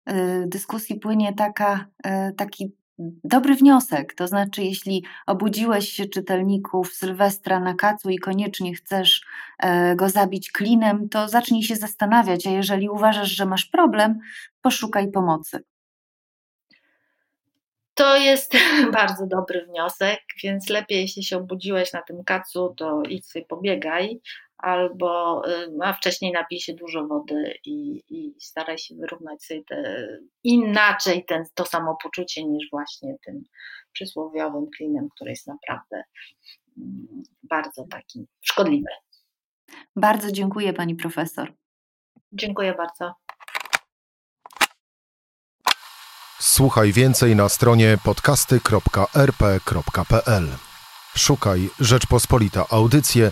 y, 0.09 0.13
dyskusji 0.47 0.99
płynie 0.99 1.33
taka, 1.33 1.85
y, 2.07 2.33
taki 2.37 2.82
dobry 3.23 3.55
wniosek. 3.55 4.13
To 4.13 4.27
znaczy, 4.27 4.63
jeśli 4.63 5.03
obudziłeś 5.27 5.89
się 5.89 6.05
czytelników 6.05 6.93
Sylwestra 6.93 7.59
na 7.59 7.73
kacu 7.73 8.09
i 8.09 8.19
koniecznie 8.19 8.75
chcesz 8.75 9.21
e, 9.59 9.95
go 9.95 10.09
zabić 10.09 10.51
klinem, 10.51 11.09
to 11.09 11.29
zacznij 11.29 11.63
się 11.63 11.75
zastanawiać, 11.75 12.47
a 12.47 12.49
jeżeli 12.49 12.89
uważasz, 12.89 13.29
że 13.29 13.45
masz 13.45 13.65
problem, 13.65 14.19
poszukaj 14.61 15.11
pomocy. 15.11 15.63
To 17.93 18.17
jest 18.17 18.53
bardzo 18.99 19.27
dobry 19.27 19.65
wniosek, 19.65 20.19
więc 20.43 20.69
lepiej, 20.69 21.01
jeśli 21.01 21.23
się 21.23 21.37
obudziłeś 21.37 21.93
na 21.93 22.01
tym 22.01 22.23
kacu, 22.23 22.73
to 22.77 23.01
idź 23.09 23.27
sobie 23.27 23.45
pobiegaj, 23.45 24.21
albo 24.63 25.41
a 25.83 25.93
wcześniej 25.93 26.31
napij 26.31 26.59
się 26.59 26.73
dużo 26.73 27.07
wody 27.07 27.53
i, 27.65 28.03
i 28.09 28.35
staraj 28.41 28.77
się 28.77 28.95
wyrównać 28.95 29.43
sobie 29.43 29.63
te, 29.63 30.07
inaczej 30.43 31.25
ten, 31.25 31.43
to 31.53 31.65
samopoczucie 31.65 32.43
niż 32.43 32.67
właśnie 32.71 33.15
tym 33.25 33.43
przysłowiowym 33.93 34.65
klinem, 34.77 35.07
który 35.15 35.31
jest 35.31 35.47
naprawdę 35.47 36.03
mm, 36.77 37.23
bardzo 37.43 37.85
taki 37.91 38.27
szkodliwy. 38.41 38.89
Bardzo 39.95 40.31
dziękuję 40.31 40.73
pani 40.73 40.95
profesor. 40.95 41.53
Dziękuję 42.31 42.73
bardzo. 42.73 43.13
Słuchaj 46.39 46.91
więcej 46.91 47.35
na 47.35 47.49
stronie 47.49 47.97
podcasty.rp.pl. 48.05 50.47
Szukaj 51.15 51.69
Rzeczpospolita 51.79 52.65
Audycje 52.69 53.31